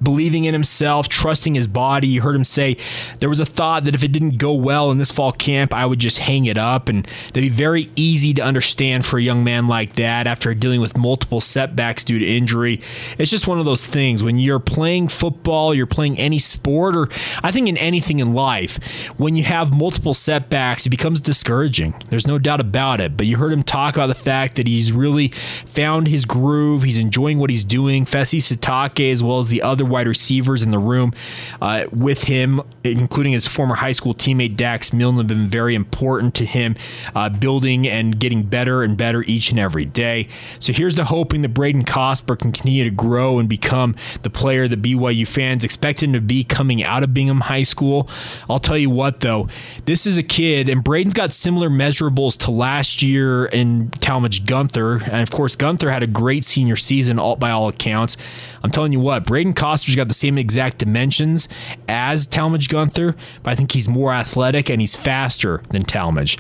believing 0.01 0.45
in 0.45 0.53
himself, 0.53 1.09
trusting 1.09 1.55
his 1.55 1.67
body. 1.67 2.07
You 2.07 2.21
heard 2.21 2.35
him 2.35 2.43
say 2.43 2.77
there 3.19 3.29
was 3.29 3.39
a 3.39 3.45
thought 3.45 3.83
that 3.85 3.95
if 3.95 4.03
it 4.03 4.11
didn't 4.11 4.37
go 4.37 4.53
well 4.53 4.91
in 4.91 4.97
this 4.97 5.11
fall 5.11 5.31
camp, 5.31 5.73
I 5.73 5.85
would 5.85 5.99
just 5.99 6.19
hang 6.19 6.45
it 6.45 6.57
up. 6.57 6.89
And 6.89 7.05
that'd 7.05 7.43
be 7.43 7.49
very 7.49 7.89
easy 7.95 8.33
to 8.35 8.41
understand 8.41 9.05
for 9.05 9.17
a 9.17 9.21
young 9.21 9.43
man 9.43 9.67
like 9.67 9.95
that 9.95 10.27
after 10.27 10.53
dealing 10.53 10.81
with 10.81 10.97
multiple 10.97 11.41
setbacks 11.41 12.03
due 12.03 12.19
to 12.19 12.25
injury. 12.25 12.81
It's 13.17 13.31
just 13.31 13.47
one 13.47 13.59
of 13.59 13.65
those 13.65 13.87
things. 13.87 14.23
When 14.23 14.39
you're 14.39 14.59
playing 14.59 15.09
football, 15.09 15.73
you're 15.73 15.85
playing 15.85 16.17
any 16.17 16.39
sport, 16.39 16.95
or 16.95 17.09
I 17.43 17.51
think 17.51 17.67
in 17.67 17.77
anything 17.77 18.19
in 18.19 18.33
life, 18.33 18.79
when 19.17 19.35
you 19.35 19.43
have 19.43 19.77
multiple 19.77 20.13
setbacks, 20.13 20.85
it 20.85 20.89
becomes 20.89 21.21
discouraging. 21.21 21.93
There's 22.09 22.27
no 22.27 22.39
doubt 22.39 22.61
about 22.61 23.01
it. 23.01 23.17
But 23.17 23.27
you 23.27 23.37
heard 23.37 23.53
him 23.53 23.63
talk 23.63 23.95
about 23.95 24.07
the 24.07 24.15
fact 24.15 24.55
that 24.55 24.67
he's 24.67 24.91
really 24.91 25.29
found 25.29 26.07
his 26.07 26.25
groove. 26.25 26.83
He's 26.83 26.99
enjoying 26.99 27.39
what 27.39 27.49
he's 27.49 27.63
doing. 27.63 28.05
Fesi 28.05 28.39
Sitake, 28.39 29.11
as 29.11 29.23
well 29.23 29.39
as 29.39 29.49
the 29.49 29.61
other 29.61 29.85
wide 29.91 30.07
receivers 30.07 30.63
in 30.63 30.71
the 30.71 30.79
room 30.79 31.13
uh, 31.61 31.85
with 31.91 32.23
him, 32.23 32.61
including 32.83 33.33
his 33.33 33.47
former 33.47 33.75
high 33.75 33.91
school 33.91 34.15
teammate 34.15 34.55
Dax 34.55 34.93
Milne, 34.93 35.17
have 35.17 35.27
been 35.27 35.47
very 35.47 35.75
important 35.75 36.33
to 36.35 36.45
him, 36.45 36.75
uh, 37.15 37.29
building 37.29 37.87
and 37.87 38.19
getting 38.19 38.43
better 38.43 38.81
and 38.83 38.97
better 38.97 39.23
each 39.23 39.51
and 39.51 39.59
every 39.59 39.85
day. 39.85 40.27
So 40.59 40.73
here's 40.73 40.95
the 40.95 41.05
hoping 41.05 41.41
that 41.43 41.49
Braden 41.49 41.85
Cosper 41.85 42.39
can 42.39 42.51
continue 42.51 42.83
to 42.83 42.89
grow 42.89 43.39
and 43.39 43.47
become 43.47 43.95
the 44.23 44.29
player 44.29 44.67
that 44.67 44.81
BYU 44.81 45.27
fans 45.27 45.63
expect 45.63 46.01
him 46.01 46.13
to 46.13 46.21
be 46.21 46.43
coming 46.43 46.83
out 46.83 47.03
of 47.03 47.13
Bingham 47.13 47.41
High 47.41 47.63
School. 47.63 48.09
I'll 48.49 48.59
tell 48.59 48.77
you 48.77 48.89
what, 48.89 49.19
though, 49.19 49.47
this 49.85 50.05
is 50.05 50.17
a 50.17 50.23
kid, 50.23 50.69
and 50.69 50.83
Braden's 50.83 51.13
got 51.13 51.33
similar 51.33 51.69
measurables 51.69 52.37
to 52.45 52.51
last 52.51 53.01
year 53.01 53.45
in 53.45 53.89
Talmage 53.91 54.45
Gunther. 54.45 55.03
And 55.03 55.21
of 55.21 55.31
course, 55.31 55.55
Gunther 55.55 55.91
had 55.91 56.03
a 56.03 56.07
great 56.07 56.45
senior 56.45 56.75
season 56.75 57.19
all, 57.19 57.35
by 57.35 57.51
all 57.51 57.67
accounts. 57.67 58.17
I'm 58.63 58.71
telling 58.71 58.93
you 58.93 58.99
what, 58.99 59.25
Braden 59.25 59.53
Cosper's 59.81 59.95
got 59.95 60.07
the 60.07 60.13
same 60.13 60.37
exact 60.37 60.77
dimensions 60.77 61.47
as 61.87 62.27
Talmage 62.27 62.69
Gunther, 62.69 63.15
but 63.41 63.51
I 63.51 63.55
think 63.55 63.71
he's 63.71 63.89
more 63.89 64.13
athletic 64.13 64.69
and 64.69 64.79
he's 64.79 64.95
faster 64.95 65.63
than 65.69 65.83
Talmage. 65.85 66.39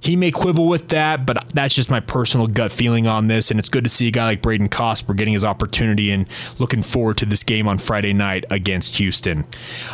He 0.00 0.16
may 0.16 0.30
quibble 0.30 0.66
with 0.66 0.88
that, 0.88 1.26
but 1.26 1.44
that's 1.52 1.74
just 1.74 1.90
my 1.90 2.00
personal 2.00 2.46
gut 2.46 2.72
feeling 2.72 3.06
on 3.06 3.28
this. 3.28 3.50
And 3.50 3.60
it's 3.60 3.68
good 3.68 3.84
to 3.84 3.90
see 3.90 4.08
a 4.08 4.10
guy 4.10 4.24
like 4.24 4.42
Braden 4.42 4.70
Cosper 4.70 5.14
getting 5.14 5.34
his 5.34 5.44
opportunity 5.44 6.10
and 6.10 6.26
looking 6.58 6.82
forward 6.82 7.18
to 7.18 7.26
this 7.26 7.42
game 7.42 7.68
on 7.68 7.76
Friday 7.76 8.14
night 8.14 8.44
against 8.50 8.96
Houston. 8.96 9.46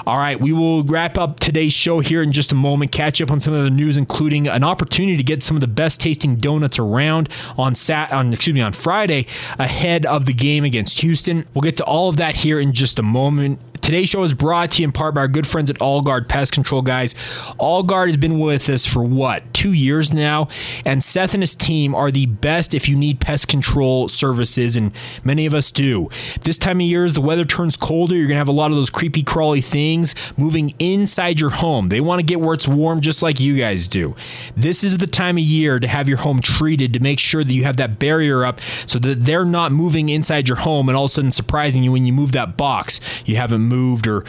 All 0.07 0.19
right, 0.19 0.40
we 0.40 0.53
will 0.53 0.85
wrap 0.85 1.19
up 1.19 1.40
today's 1.40 1.73
show 1.73 1.99
here 2.01 2.23
in 2.23 2.31
just 2.31 2.53
a 2.53 2.55
moment, 2.55 2.92
catch 2.92 3.21
up 3.21 3.33
on 3.33 3.40
some 3.40 3.53
of 3.53 3.64
the 3.64 3.71
news, 3.71 3.97
including 3.97 4.47
an 4.47 4.62
opportunity 4.62 5.16
to 5.16 5.25
get 5.25 5.42
some 5.42 5.57
of 5.57 5.61
the 5.61 5.66
best 5.66 6.01
tasting 6.01 6.37
donuts 6.37 6.79
around 6.79 7.29
on 7.59 7.75
Sat 7.75 8.12
on 8.12 8.33
excuse 8.33 8.55
me 8.55 8.61
on 8.61 8.73
Friday 8.73 9.27
ahead 9.59 10.07
of 10.07 10.27
the 10.27 10.33
game 10.33 10.62
against 10.62 11.01
Houston. 11.01 11.47
We'll 11.53 11.62
get 11.62 11.77
to 11.79 11.85
all 11.85 12.09
of 12.09 12.16
that 12.19 12.37
here 12.37 12.61
in 12.61 12.73
just 12.73 12.99
a 12.99 13.03
moment. 13.03 13.61
Today's 13.81 14.09
show 14.09 14.25
is 14.25 14.33
brought 14.33 14.73
to 14.73 14.83
you 14.83 14.88
in 14.88 14.92
part 14.92 15.14
by 15.14 15.21
our 15.21 15.29
good 15.29 15.47
friends 15.47 15.71
at 15.71 15.81
All 15.81 16.03
Guard 16.03 16.29
Pest 16.29 16.53
Control, 16.53 16.83
guys. 16.83 17.14
All 17.57 17.85
Guard 17.85 18.09
has 18.09 18.16
been 18.16 18.40
with 18.40 18.69
us 18.69 18.85
for 18.85 19.05
what, 19.05 19.55
two 19.55 19.73
years? 19.73 19.96
Years 19.97 20.13
now, 20.13 20.49
and 20.85 21.03
Seth 21.03 21.33
and 21.33 21.43
his 21.43 21.55
team 21.55 21.95
are 21.95 22.11
the 22.11 22.27
best 22.27 22.75
if 22.75 22.89
you 22.89 22.97
need 22.97 23.19
pest 23.19 23.49
control 23.49 24.09
services, 24.09 24.77
and 24.77 24.93
many 25.25 25.47
of 25.47 25.55
us 25.55 25.73
do. 25.73 26.11
This 26.43 26.59
time 26.59 26.79
of 26.79 26.87
year, 26.87 27.05
as 27.07 27.15
the 27.15 27.21
weather 27.21 27.45
turns 27.45 27.77
colder, 27.77 28.15
you're 28.15 28.27
going 28.27 28.35
to 28.35 28.39
have 28.39 28.49
a 28.49 28.53
lot 28.53 28.71
of 28.71 28.77
those 28.77 28.91
creepy, 28.91 29.23
crawly 29.23 29.63
things 29.63 30.15
moving 30.37 30.75
inside 30.79 31.41
your 31.41 31.51
home. 31.51 31.89
They 31.89 32.01
want 32.01 32.21
to 32.21 32.27
get 32.27 32.41
where 32.41 32.55
it's 32.55 32.69
warm 32.69 33.01
just 33.01 33.23
like 33.23 33.41
you 33.41 33.57
guys 33.57 33.89
do. 33.89 34.15
This 34.57 34.85
is 34.85 34.99
the 34.99 35.07
time 35.07 35.39
of 35.39 35.45
year 35.45 35.79
to 35.79 35.89
have 35.89 36.09
your 36.09 36.19
home 36.19 36.41
treated 36.41 36.93
to 36.93 37.01
make 37.01 37.19
sure 37.19 37.43
that 37.43 37.53
you 37.53 37.65
have 37.65 37.79
that 37.79 37.99
barrier 37.99 38.45
up 38.45 38.61
so 38.87 38.99
that 38.99 39.25
they're 39.25 39.45
not 39.45 39.73
moving 39.73 40.11
inside 40.11 40.49
your 40.49 40.59
home 40.59 40.89
and 40.89 40.97
all 40.97 41.05
of 41.05 41.11
a 41.11 41.15
sudden 41.15 41.31
surprising 41.31 41.83
you 41.83 41.93
when 41.93 42.05
you 42.05 42.13
move 42.13 42.33
that 42.33 42.57
box 42.57 43.01
you 43.25 43.37
haven't 43.37 43.63
moved 43.63 44.07
or 44.07 44.25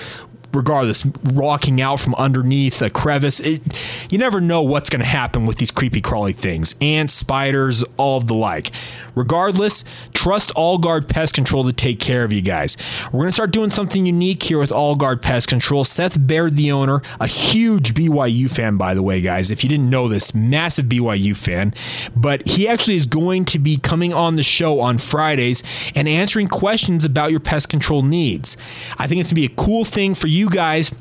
regardless, 0.54 1.06
rocking 1.24 1.82
out 1.82 2.00
from 2.00 2.16
underneath 2.16 2.82
a 2.82 2.90
crevice. 2.90 3.40
It, 3.40 3.62
you 4.12 4.18
never 4.18 4.42
know 4.42 4.62
what's 4.62 4.90
going 4.90 5.02
to 5.02 5.06
happen 5.08 5.46
with 5.46 5.58
these 5.58 5.72
creepy 5.72 6.02
crawly 6.02 6.34
things 6.34 6.76
ants, 6.82 7.14
spiders, 7.14 7.84
all 7.98 8.18
of 8.18 8.28
the 8.28 8.36
like. 8.36 8.72
Regardless, 9.16 9.84
trust 10.14 10.52
All 10.52 10.78
Guard 10.78 11.10
Pest 11.10 11.34
Control 11.34 11.64
to 11.64 11.74
take 11.74 12.00
care 12.00 12.24
of 12.24 12.32
you 12.32 12.42
guys. 12.42 12.78
We're 13.06 13.22
going 13.22 13.30
to 13.30 13.34
start 13.34 13.52
doing 13.52 13.72
something 13.72 14.06
unique 14.06 14.44
here 14.44 14.60
with 14.60 14.72
All 14.72 14.96
Guard 14.96 15.24
Pest 15.24 15.48
Control. 15.48 15.84
Seth 15.84 16.18
Baird, 16.20 16.56
the 16.56 16.72
owner, 16.72 17.02
a 17.20 17.26
huge 17.26 17.96
BYU 17.96 18.48
fan, 18.50 18.78
by 18.78 18.94
the 18.94 19.02
way, 19.02 19.22
guys. 19.22 19.50
If 19.50 19.64
you 19.64 19.70
didn't 19.70 19.90
know 19.90 20.08
this, 20.08 20.36
massive 20.36 20.86
BYU 20.86 21.36
fan. 21.36 21.74
But 22.16 22.48
he 22.48 22.68
actually 22.68 22.96
is 22.96 23.08
going 23.08 23.46
to 23.46 23.60
be 23.60 23.78
coming 23.78 24.14
on 24.14 24.36
the 24.36 24.44
show 24.44 24.80
on 24.80 25.00
Fridays 25.00 25.64
and 25.96 26.08
answering 26.08 26.48
questions 26.48 27.04
about 27.04 27.32
your 27.32 27.40
pest 27.40 27.70
control 27.70 28.04
needs. 28.04 28.56
I 29.00 29.08
think 29.08 29.20
it's 29.20 29.32
going 29.32 29.42
to 29.42 29.48
be 29.48 29.54
a 29.54 29.58
cool 29.58 29.84
thing 29.84 30.14
for 30.14 30.28
you 30.28 30.37
guys 30.50 30.92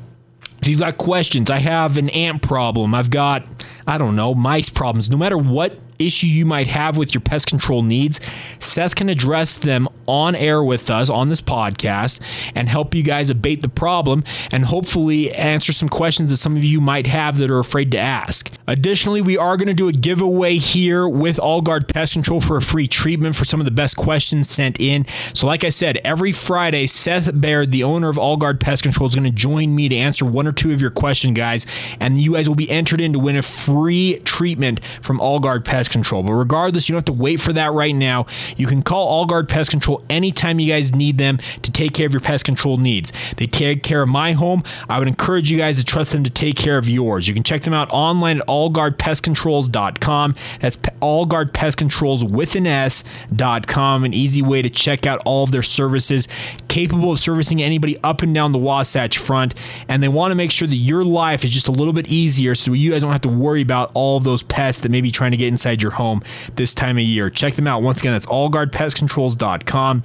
if 0.67 0.67
you've 0.67 0.79
got 0.79 0.97
questions, 0.97 1.49
I 1.49 1.59
have 1.59 1.97
an 1.97 2.09
ant 2.09 2.41
problem. 2.41 2.93
I've 2.95 3.09
got, 3.09 3.65
I 3.85 3.97
don't 3.97 4.15
know, 4.15 4.33
mice 4.33 4.69
problems. 4.69 5.09
No 5.09 5.17
matter 5.17 5.37
what 5.37 5.79
issue 5.99 6.27
you 6.27 6.45
might 6.45 6.67
have 6.67 6.97
with 6.97 7.13
your 7.13 7.21
pest 7.21 7.47
control 7.47 7.81
needs, 7.81 8.19
Seth 8.59 8.95
can 8.95 9.09
address 9.09 9.55
them 9.55 9.87
on 10.07 10.35
air 10.35 10.63
with 10.63 10.89
us 10.89 11.09
on 11.09 11.29
this 11.29 11.41
podcast 11.41 12.19
and 12.55 12.69
help 12.69 12.95
you 12.95 13.03
guys 13.03 13.29
abate 13.29 13.61
the 13.61 13.69
problem 13.69 14.23
and 14.51 14.65
hopefully 14.65 15.33
answer 15.33 15.71
some 15.71 15.89
questions 15.89 16.29
that 16.29 16.37
some 16.37 16.55
of 16.55 16.63
you 16.63 16.79
might 16.79 17.07
have 17.07 17.37
that 17.37 17.51
are 17.51 17.59
afraid 17.59 17.91
to 17.91 17.97
ask. 17.97 18.51
Additionally, 18.67 19.21
we 19.21 19.37
are 19.37 19.57
going 19.57 19.67
to 19.67 19.73
do 19.73 19.87
a 19.87 19.93
giveaway 19.93 20.55
here 20.57 21.07
with 21.07 21.39
All 21.39 21.61
Guard 21.61 21.87
Pest 21.87 22.13
Control 22.13 22.41
for 22.41 22.57
a 22.57 22.61
free 22.61 22.87
treatment 22.87 23.35
for 23.35 23.45
some 23.45 23.59
of 23.61 23.65
the 23.65 23.71
best 23.71 23.95
questions 23.97 24.49
sent 24.49 24.79
in. 24.79 25.05
So, 25.33 25.47
like 25.47 25.63
I 25.63 25.69
said, 25.69 25.97
every 26.03 26.31
Friday, 26.31 26.85
Seth 26.87 27.29
Baird, 27.39 27.71
the 27.71 27.83
owner 27.83 28.09
of 28.09 28.17
All 28.17 28.37
Guard 28.37 28.59
Pest 28.59 28.83
Control, 28.83 29.07
is 29.07 29.15
going 29.15 29.25
to 29.25 29.31
join 29.31 29.75
me 29.75 29.89
to 29.89 29.95
answer 29.95 30.25
one 30.25 30.47
or 30.47 30.51
two 30.51 30.73
of 30.73 30.81
your 30.81 30.91
questions, 30.91 31.37
guys, 31.37 31.65
and 31.99 32.21
you 32.21 32.33
guys 32.33 32.47
will 32.47 32.55
be 32.55 32.69
entered 32.69 33.01
in 33.01 33.13
to 33.13 33.19
win 33.19 33.35
a 33.35 33.41
free 33.41 34.19
treatment 34.25 34.79
from 35.01 35.19
All 35.19 35.39
Guard 35.39 35.65
Pest 35.87 35.93
Control. 35.93 36.23
But 36.23 36.33
regardless, 36.33 36.89
you 36.89 36.93
don't 36.93 37.07
have 37.07 37.15
to 37.15 37.21
wait 37.21 37.39
for 37.39 37.53
that 37.53 37.71
right 37.71 37.95
now. 37.95 38.25
You 38.57 38.67
can 38.67 38.81
call 38.81 39.07
All 39.07 39.25
Guard 39.25 39.47
Pest 39.47 39.71
Control 39.71 40.03
anytime 40.09 40.59
you 40.59 40.71
guys 40.71 40.93
need 40.93 41.17
them 41.17 41.37
to 41.61 41.71
take 41.71 41.93
care 41.93 42.05
of 42.05 42.13
your 42.13 42.21
pest 42.21 42.43
control 42.43 42.77
needs. 42.77 43.13
They 43.37 43.47
take 43.47 43.83
care 43.83 44.01
of 44.01 44.09
my 44.09 44.33
home. 44.33 44.63
I 44.89 44.99
would 44.99 45.07
encourage 45.07 45.49
you 45.49 45.57
guys 45.57 45.77
to 45.77 45.85
trust 45.85 46.11
them 46.11 46.23
to 46.25 46.29
take 46.29 46.55
care 46.55 46.77
of 46.77 46.89
yours. 46.89 47.27
You 47.27 47.33
can 47.33 47.43
check 47.43 47.61
them 47.61 47.73
out 47.73 47.89
online 47.91 48.41
at 48.41 48.47
allguardpestcontrols.com. 48.47 50.35
That's 50.59 50.77
allguardpestcontrols 50.77 52.29
with 52.29 52.55
an 52.55 52.67
S.com. 52.67 54.03
An 54.03 54.13
easy 54.13 54.41
way 54.41 54.61
to 54.61 54.69
check 54.69 55.05
out 55.05 55.21
all 55.25 55.43
of 55.43 55.51
their 55.51 55.63
services, 55.63 56.27
capable 56.67 57.11
of 57.11 57.19
servicing 57.19 57.61
anybody 57.61 57.97
up 58.03 58.21
and 58.21 58.33
down 58.33 58.51
the 58.51 58.57
Wasatch 58.57 59.17
Front. 59.17 59.55
And 59.87 60.03
they 60.03 60.09
want 60.09 60.31
to 60.31 60.35
make 60.35 60.51
sure 60.51 60.67
that 60.67 60.75
your 60.75 61.05
life 61.05 61.45
is 61.45 61.51
just 61.51 61.67
a 61.67 61.71
little 61.71 61.93
bit 61.93 62.07
easier 62.07 62.55
so 62.55 62.73
you 62.73 62.91
guys 62.91 63.01
don't 63.01 63.11
have 63.11 63.21
to 63.21 63.29
worry 63.29 63.61
about 63.61 63.91
all 63.93 64.17
of 64.17 64.23
those 64.23 64.43
pests 64.43 64.81
that 64.81 64.89
may 64.89 65.01
be 65.01 65.11
trying 65.11 65.31
to 65.31 65.37
get 65.37 65.47
inside 65.47 65.76
your 65.81 65.91
home 65.91 66.23
this 66.55 66.73
time 66.73 66.97
of 66.97 67.03
year. 67.03 67.29
Check 67.29 67.55
them 67.55 67.67
out. 67.67 67.83
Once 67.83 67.99
again, 67.99 68.13
that's 68.13 68.25
allguardpestcontrols.com. 68.27 70.03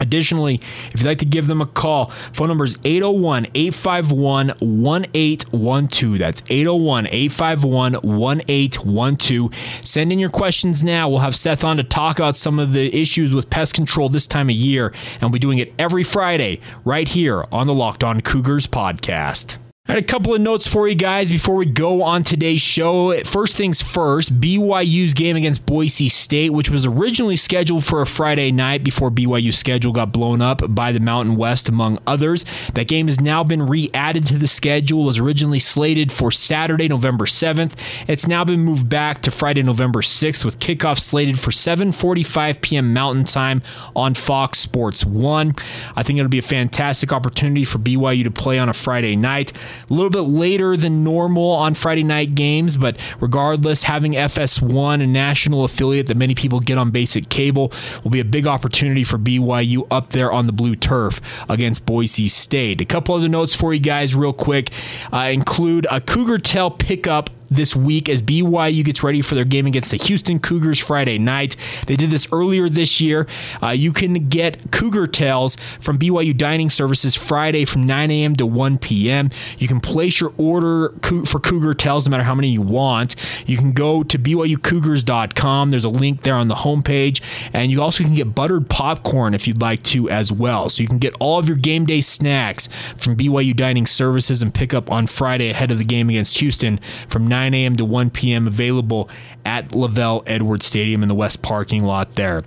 Additionally, 0.00 0.56
if 0.92 1.00
you'd 1.00 1.06
like 1.06 1.18
to 1.18 1.24
give 1.24 1.46
them 1.46 1.60
a 1.60 1.66
call, 1.66 2.06
phone 2.32 2.48
number 2.48 2.64
is 2.64 2.78
801 2.84 3.46
851 3.54 4.48
1812. 4.48 6.18
That's 6.18 6.42
801 6.48 7.06
851 7.06 7.92
1812. 7.94 9.54
Send 9.82 10.12
in 10.12 10.18
your 10.18 10.30
questions 10.30 10.84
now. 10.84 11.08
We'll 11.08 11.20
have 11.20 11.34
Seth 11.34 11.64
on 11.64 11.78
to 11.78 11.82
talk 11.82 12.18
about 12.18 12.36
some 12.36 12.58
of 12.58 12.72
the 12.72 12.94
issues 12.94 13.34
with 13.34 13.48
pest 13.48 13.74
control 13.74 14.08
this 14.08 14.26
time 14.26 14.50
of 14.50 14.56
year, 14.56 14.88
and 15.14 15.22
we'll 15.22 15.30
be 15.30 15.38
doing 15.38 15.58
it 15.58 15.72
every 15.78 16.04
Friday 16.04 16.60
right 16.84 17.08
here 17.08 17.46
on 17.50 17.66
the 17.66 17.74
Locked 17.74 18.04
On 18.04 18.20
Cougars 18.20 18.66
podcast. 18.66 19.56
I 19.88 19.92
had 19.92 20.02
a 20.02 20.04
couple 20.04 20.34
of 20.34 20.40
notes 20.40 20.66
for 20.66 20.88
you 20.88 20.96
guys 20.96 21.30
before 21.30 21.54
we 21.54 21.64
go 21.64 22.02
on 22.02 22.24
today's 22.24 22.60
show. 22.60 23.16
First 23.22 23.56
things 23.56 23.80
first, 23.80 24.40
BYU's 24.40 25.14
game 25.14 25.36
against 25.36 25.64
Boise 25.64 26.08
State, 26.08 26.50
which 26.50 26.68
was 26.68 26.84
originally 26.84 27.36
scheduled 27.36 27.84
for 27.84 28.02
a 28.02 28.06
Friday 28.06 28.50
night 28.50 28.82
before 28.82 29.12
BYU's 29.12 29.56
schedule 29.56 29.92
got 29.92 30.10
blown 30.10 30.42
up 30.42 30.60
by 30.74 30.90
the 30.90 30.98
Mountain 30.98 31.36
West, 31.36 31.68
among 31.68 32.00
others. 32.04 32.44
That 32.74 32.88
game 32.88 33.06
has 33.06 33.20
now 33.20 33.44
been 33.44 33.64
re 33.64 33.88
added 33.94 34.26
to 34.26 34.38
the 34.38 34.48
schedule, 34.48 35.02
it 35.02 35.06
was 35.06 35.20
originally 35.20 35.60
slated 35.60 36.10
for 36.10 36.32
Saturday, 36.32 36.88
November 36.88 37.24
7th. 37.24 37.74
It's 38.08 38.26
now 38.26 38.44
been 38.44 38.62
moved 38.64 38.88
back 38.88 39.22
to 39.22 39.30
Friday, 39.30 39.62
November 39.62 40.00
6th, 40.00 40.44
with 40.44 40.58
kickoff 40.58 40.98
slated 40.98 41.38
for 41.38 41.52
7.45 41.52 42.60
p.m. 42.60 42.92
Mountain 42.92 43.24
Time 43.24 43.62
on 43.94 44.14
Fox 44.14 44.58
Sports 44.58 45.06
1. 45.06 45.54
I 45.94 46.02
think 46.02 46.18
it'll 46.18 46.28
be 46.28 46.38
a 46.38 46.42
fantastic 46.42 47.12
opportunity 47.12 47.64
for 47.64 47.78
BYU 47.78 48.24
to 48.24 48.32
play 48.32 48.58
on 48.58 48.68
a 48.68 48.74
Friday 48.74 49.14
night 49.14 49.52
a 49.88 49.92
little 49.92 50.10
bit 50.10 50.20
later 50.20 50.76
than 50.76 51.04
normal 51.04 51.50
on 51.50 51.74
Friday 51.74 52.02
night 52.02 52.34
games, 52.34 52.76
but 52.76 52.98
regardless, 53.20 53.84
having 53.84 54.12
FS1, 54.12 55.02
a 55.02 55.06
national 55.06 55.64
affiliate 55.64 56.06
that 56.06 56.16
many 56.16 56.34
people 56.34 56.60
get 56.60 56.78
on 56.78 56.90
basic 56.90 57.28
cable, 57.28 57.72
will 58.02 58.10
be 58.10 58.20
a 58.20 58.24
big 58.24 58.46
opportunity 58.46 59.04
for 59.04 59.18
BYU 59.18 59.86
up 59.90 60.10
there 60.10 60.32
on 60.32 60.46
the 60.46 60.52
blue 60.52 60.76
turf 60.76 61.20
against 61.48 61.86
Boise 61.86 62.28
State. 62.28 62.80
A 62.80 62.84
couple 62.84 63.14
other 63.14 63.28
notes 63.28 63.54
for 63.54 63.72
you 63.74 63.80
guys, 63.80 64.14
real 64.14 64.32
quick, 64.32 64.70
uh, 65.12 65.30
include 65.32 65.86
a 65.90 66.00
Cougar 66.00 66.38
Tail 66.38 66.70
pickup 66.70 67.30
this 67.50 67.76
week 67.76 68.08
as 68.08 68.22
BYU 68.22 68.84
gets 68.84 69.02
ready 69.02 69.22
for 69.22 69.34
their 69.34 69.44
game 69.44 69.66
against 69.66 69.90
the 69.90 69.96
Houston 69.96 70.38
Cougars 70.38 70.78
Friday 70.78 71.18
night. 71.18 71.56
They 71.86 71.96
did 71.96 72.10
this 72.10 72.26
earlier 72.32 72.68
this 72.68 73.00
year. 73.00 73.26
Uh, 73.62 73.68
you 73.68 73.92
can 73.92 74.28
get 74.28 74.70
Cougar 74.72 75.06
Tails 75.08 75.56
from 75.80 75.98
BYU 75.98 76.36
Dining 76.36 76.68
Services 76.68 77.14
Friday 77.14 77.64
from 77.64 77.86
9 77.86 78.10
a.m. 78.10 78.36
to 78.36 78.46
1 78.46 78.78
p.m. 78.78 79.30
You 79.58 79.68
can 79.68 79.80
place 79.80 80.20
your 80.20 80.32
order 80.36 80.90
for 81.24 81.38
Cougar 81.38 81.74
Tails 81.74 82.06
no 82.06 82.10
matter 82.10 82.24
how 82.24 82.34
many 82.34 82.48
you 82.48 82.62
want. 82.62 83.16
You 83.46 83.56
can 83.56 83.72
go 83.72 84.02
to 84.02 84.18
BYUCougars.com. 84.18 85.70
There's 85.70 85.84
a 85.84 85.88
link 85.88 86.22
there 86.22 86.34
on 86.34 86.48
the 86.48 86.54
homepage. 86.54 87.22
And 87.52 87.70
you 87.70 87.82
also 87.82 88.04
can 88.04 88.14
get 88.14 88.34
buttered 88.34 88.68
popcorn 88.68 89.34
if 89.34 89.46
you'd 89.46 89.62
like 89.62 89.82
to 89.84 90.10
as 90.10 90.32
well. 90.32 90.68
So 90.68 90.82
you 90.82 90.88
can 90.88 90.98
get 90.98 91.14
all 91.20 91.38
of 91.38 91.48
your 91.48 91.56
game 91.56 91.86
day 91.86 92.00
snacks 92.00 92.68
from 92.96 93.16
BYU 93.16 93.54
Dining 93.54 93.86
Services 93.86 94.42
and 94.42 94.52
pick 94.52 94.74
up 94.74 94.90
on 94.90 95.06
Friday 95.06 95.50
ahead 95.50 95.70
of 95.70 95.78
the 95.78 95.84
game 95.84 96.08
against 96.08 96.38
Houston 96.38 96.78
from 97.08 97.26
9 97.26 97.35
9 97.36 97.52
a.m. 97.52 97.76
to 97.76 97.84
1 97.84 98.08
p.m. 98.10 98.46
available 98.46 99.10
at 99.44 99.68
LaVell 99.68 100.22
Edwards 100.26 100.64
Stadium 100.64 101.02
in 101.02 101.08
the 101.10 101.14
West 101.14 101.42
parking 101.42 101.84
lot 101.84 102.14
there. 102.14 102.42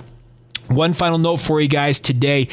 One 0.69 0.93
final 0.93 1.17
note 1.17 1.37
for 1.37 1.59
you 1.59 1.67
guys 1.67 1.99
today 1.99 2.47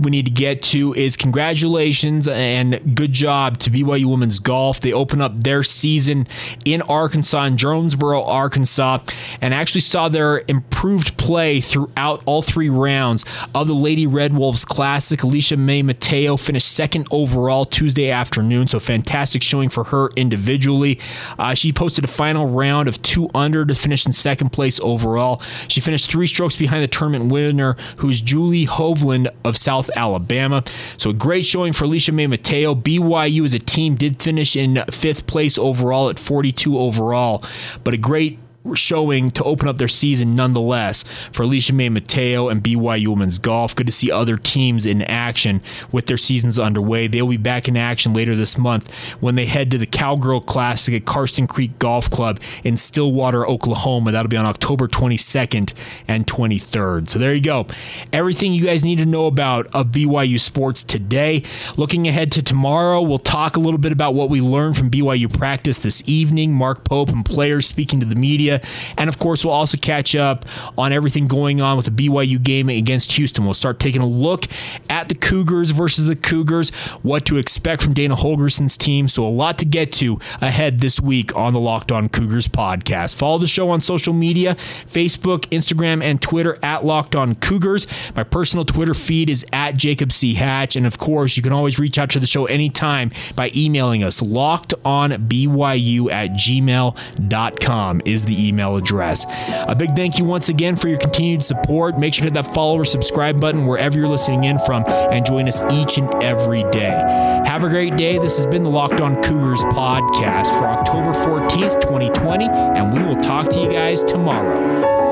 we 0.00 0.10
need 0.10 0.26
to 0.26 0.30
get 0.30 0.62
to 0.62 0.94
is 0.94 1.16
congratulations 1.16 2.28
and 2.28 2.94
good 2.94 3.12
job 3.12 3.58
to 3.58 3.70
BYU 3.70 4.06
Women's 4.06 4.38
Golf. 4.38 4.80
They 4.80 4.92
open 4.92 5.20
up 5.20 5.36
their 5.36 5.62
season 5.62 6.26
in 6.64 6.82
Arkansas, 6.82 7.44
in 7.44 7.56
Jonesboro, 7.56 8.22
Arkansas, 8.22 8.98
and 9.40 9.52
actually 9.52 9.80
saw 9.80 10.08
their 10.08 10.44
improved 10.46 11.16
play 11.16 11.60
throughout 11.60 12.22
all 12.26 12.42
three 12.42 12.68
rounds 12.68 13.24
of 13.54 13.66
the 13.66 13.74
Lady 13.74 14.06
Red 14.06 14.34
Wolves 14.34 14.64
Classic. 14.64 15.22
Alicia 15.22 15.56
May 15.56 15.82
Mateo 15.82 16.36
finished 16.36 16.68
second 16.68 17.08
overall 17.10 17.64
Tuesday 17.64 18.10
afternoon, 18.10 18.68
so 18.68 18.78
fantastic 18.78 19.42
showing 19.42 19.68
for 19.68 19.84
her 19.84 20.10
individually. 20.16 21.00
Uh, 21.38 21.54
she 21.54 21.72
posted 21.72 22.04
a 22.04 22.08
final 22.08 22.46
round 22.46 22.86
of 22.86 23.02
two 23.02 23.28
under 23.34 23.64
to 23.64 23.74
finish 23.74 24.06
in 24.06 24.12
second 24.12 24.50
place 24.50 24.78
overall. 24.80 25.42
She 25.66 25.80
finished 25.80 26.10
three 26.10 26.26
strokes 26.26 26.56
behind 26.56 26.84
the 26.84 26.88
tournament 26.88 27.32
winner 27.32 27.47
winner, 27.48 27.76
who's 27.98 28.20
Julie 28.20 28.66
Hovland 28.66 29.28
of 29.44 29.56
South 29.56 29.90
Alabama. 29.96 30.62
So 30.96 31.10
a 31.10 31.14
great 31.14 31.44
showing 31.46 31.72
for 31.72 31.84
Alicia 31.84 32.12
May 32.12 32.26
Mateo. 32.26 32.74
BYU 32.74 33.44
as 33.44 33.54
a 33.54 33.58
team 33.58 33.96
did 33.96 34.22
finish 34.22 34.54
in 34.54 34.84
fifth 34.90 35.26
place 35.26 35.58
overall 35.58 36.10
at 36.10 36.18
42 36.18 36.78
overall, 36.78 37.42
but 37.84 37.94
a 37.94 37.98
great 37.98 38.38
showing 38.74 39.30
to 39.32 39.44
open 39.44 39.68
up 39.68 39.78
their 39.78 39.88
season 39.88 40.34
nonetheless 40.34 41.04
for 41.32 41.42
Alicia 41.42 41.72
May 41.72 41.88
Mateo 41.88 42.48
and 42.48 42.62
BYU 42.62 43.08
Women's 43.08 43.38
Golf. 43.38 43.74
Good 43.74 43.86
to 43.86 43.92
see 43.92 44.10
other 44.10 44.36
teams 44.36 44.86
in 44.86 45.02
action 45.02 45.62
with 45.92 46.06
their 46.06 46.16
seasons 46.16 46.58
underway. 46.58 47.06
They'll 47.06 47.26
be 47.26 47.36
back 47.36 47.68
in 47.68 47.76
action 47.76 48.12
later 48.12 48.34
this 48.34 48.58
month 48.58 48.92
when 49.20 49.34
they 49.34 49.46
head 49.46 49.70
to 49.70 49.78
the 49.78 49.86
Cowgirl 49.86 50.40
Classic 50.42 50.94
at 50.94 51.04
Karsten 51.04 51.46
Creek 51.46 51.78
Golf 51.78 52.10
Club 52.10 52.40
in 52.64 52.76
Stillwater, 52.76 53.46
Oklahoma. 53.46 54.12
That'll 54.12 54.28
be 54.28 54.36
on 54.36 54.46
October 54.46 54.88
22nd 54.88 55.72
and 56.06 56.26
23rd. 56.26 57.08
So 57.08 57.18
there 57.18 57.34
you 57.34 57.40
go. 57.40 57.66
Everything 58.12 58.54
you 58.54 58.64
guys 58.64 58.84
need 58.84 58.98
to 58.98 59.06
know 59.06 59.26
about 59.26 59.66
of 59.74 59.88
BYU 59.88 60.38
sports 60.40 60.82
today. 60.82 61.42
Looking 61.76 62.08
ahead 62.08 62.32
to 62.32 62.42
tomorrow, 62.42 63.02
we'll 63.02 63.18
talk 63.18 63.56
a 63.56 63.60
little 63.60 63.78
bit 63.78 63.92
about 63.92 64.14
what 64.14 64.30
we 64.30 64.40
learned 64.40 64.76
from 64.76 64.90
BYU 64.90 65.32
practice 65.32 65.78
this 65.78 66.02
evening. 66.06 66.52
Mark 66.52 66.84
Pope 66.84 67.10
and 67.10 67.24
players 67.24 67.66
speaking 67.66 68.00
to 68.00 68.06
the 68.06 68.16
media. 68.16 68.57
And 68.96 69.08
of 69.08 69.18
course, 69.18 69.44
we'll 69.44 69.54
also 69.54 69.76
catch 69.76 70.14
up 70.14 70.44
on 70.76 70.92
everything 70.92 71.26
going 71.26 71.60
on 71.60 71.76
with 71.76 71.86
the 71.86 72.08
BYU 72.08 72.42
game 72.42 72.68
against 72.68 73.12
Houston. 73.12 73.44
We'll 73.44 73.54
start 73.54 73.80
taking 73.80 74.02
a 74.02 74.06
look 74.06 74.46
at 74.90 75.08
the 75.08 75.14
Cougars 75.14 75.70
versus 75.70 76.04
the 76.04 76.16
Cougars, 76.16 76.70
what 77.02 77.24
to 77.26 77.36
expect 77.36 77.82
from 77.82 77.94
Dana 77.94 78.16
Holgorsen's 78.16 78.76
team. 78.76 79.08
So, 79.08 79.24
a 79.24 79.28
lot 79.28 79.58
to 79.58 79.64
get 79.64 79.92
to 79.92 80.18
ahead 80.40 80.80
this 80.80 81.00
week 81.00 81.36
on 81.36 81.52
the 81.52 81.60
Locked 81.60 81.92
On 81.92 82.08
Cougars 82.08 82.48
podcast. 82.48 83.14
Follow 83.14 83.38
the 83.38 83.46
show 83.46 83.70
on 83.70 83.80
social 83.80 84.12
media 84.12 84.54
Facebook, 84.54 85.40
Instagram, 85.48 86.02
and 86.02 86.20
Twitter 86.20 86.58
at 86.62 86.84
Locked 86.84 87.16
On 87.16 87.34
Cougars. 87.34 87.86
My 88.16 88.24
personal 88.24 88.64
Twitter 88.64 88.94
feed 88.94 89.30
is 89.30 89.44
at 89.52 89.76
Jacob 89.76 90.12
C. 90.12 90.34
Hatch. 90.34 90.76
And 90.76 90.86
of 90.86 90.98
course, 90.98 91.36
you 91.36 91.42
can 91.42 91.52
always 91.52 91.78
reach 91.78 91.98
out 91.98 92.10
to 92.10 92.20
the 92.20 92.26
show 92.26 92.46
anytime 92.46 93.10
by 93.34 93.50
emailing 93.54 94.02
us 94.02 94.20
lockedonbyu 94.20 96.10
at 96.10 96.30
gmail.com 96.30 98.02
is 98.04 98.24
the 98.24 98.34
email 98.38 98.76
address. 98.76 99.26
A 99.68 99.74
big 99.74 99.94
thank 99.96 100.18
you 100.18 100.24
once 100.24 100.48
again 100.48 100.76
for 100.76 100.88
your 100.88 100.98
continued 100.98 101.44
support. 101.44 101.98
Make 101.98 102.14
sure 102.14 102.22
to 102.22 102.26
hit 102.26 102.34
that 102.34 102.52
follow 102.54 102.78
or 102.78 102.84
subscribe 102.84 103.40
button 103.40 103.66
wherever 103.66 103.98
you're 103.98 104.08
listening 104.08 104.44
in 104.44 104.58
from 104.58 104.84
and 104.86 105.24
join 105.24 105.48
us 105.48 105.62
each 105.72 105.98
and 105.98 106.12
every 106.22 106.64
day. 106.70 107.02
Have 107.46 107.64
a 107.64 107.68
great 107.68 107.96
day. 107.96 108.18
This 108.18 108.36
has 108.36 108.46
been 108.46 108.62
the 108.62 108.70
Locked 108.70 109.00
On 109.00 109.20
Cougars 109.22 109.62
podcast 109.64 110.56
for 110.58 110.66
October 110.66 111.12
14th, 111.12 111.80
2020, 111.80 112.46
and 112.46 112.92
we 112.92 113.02
will 113.02 113.20
talk 113.20 113.48
to 113.50 113.60
you 113.60 113.70
guys 113.70 114.02
tomorrow. 114.04 115.07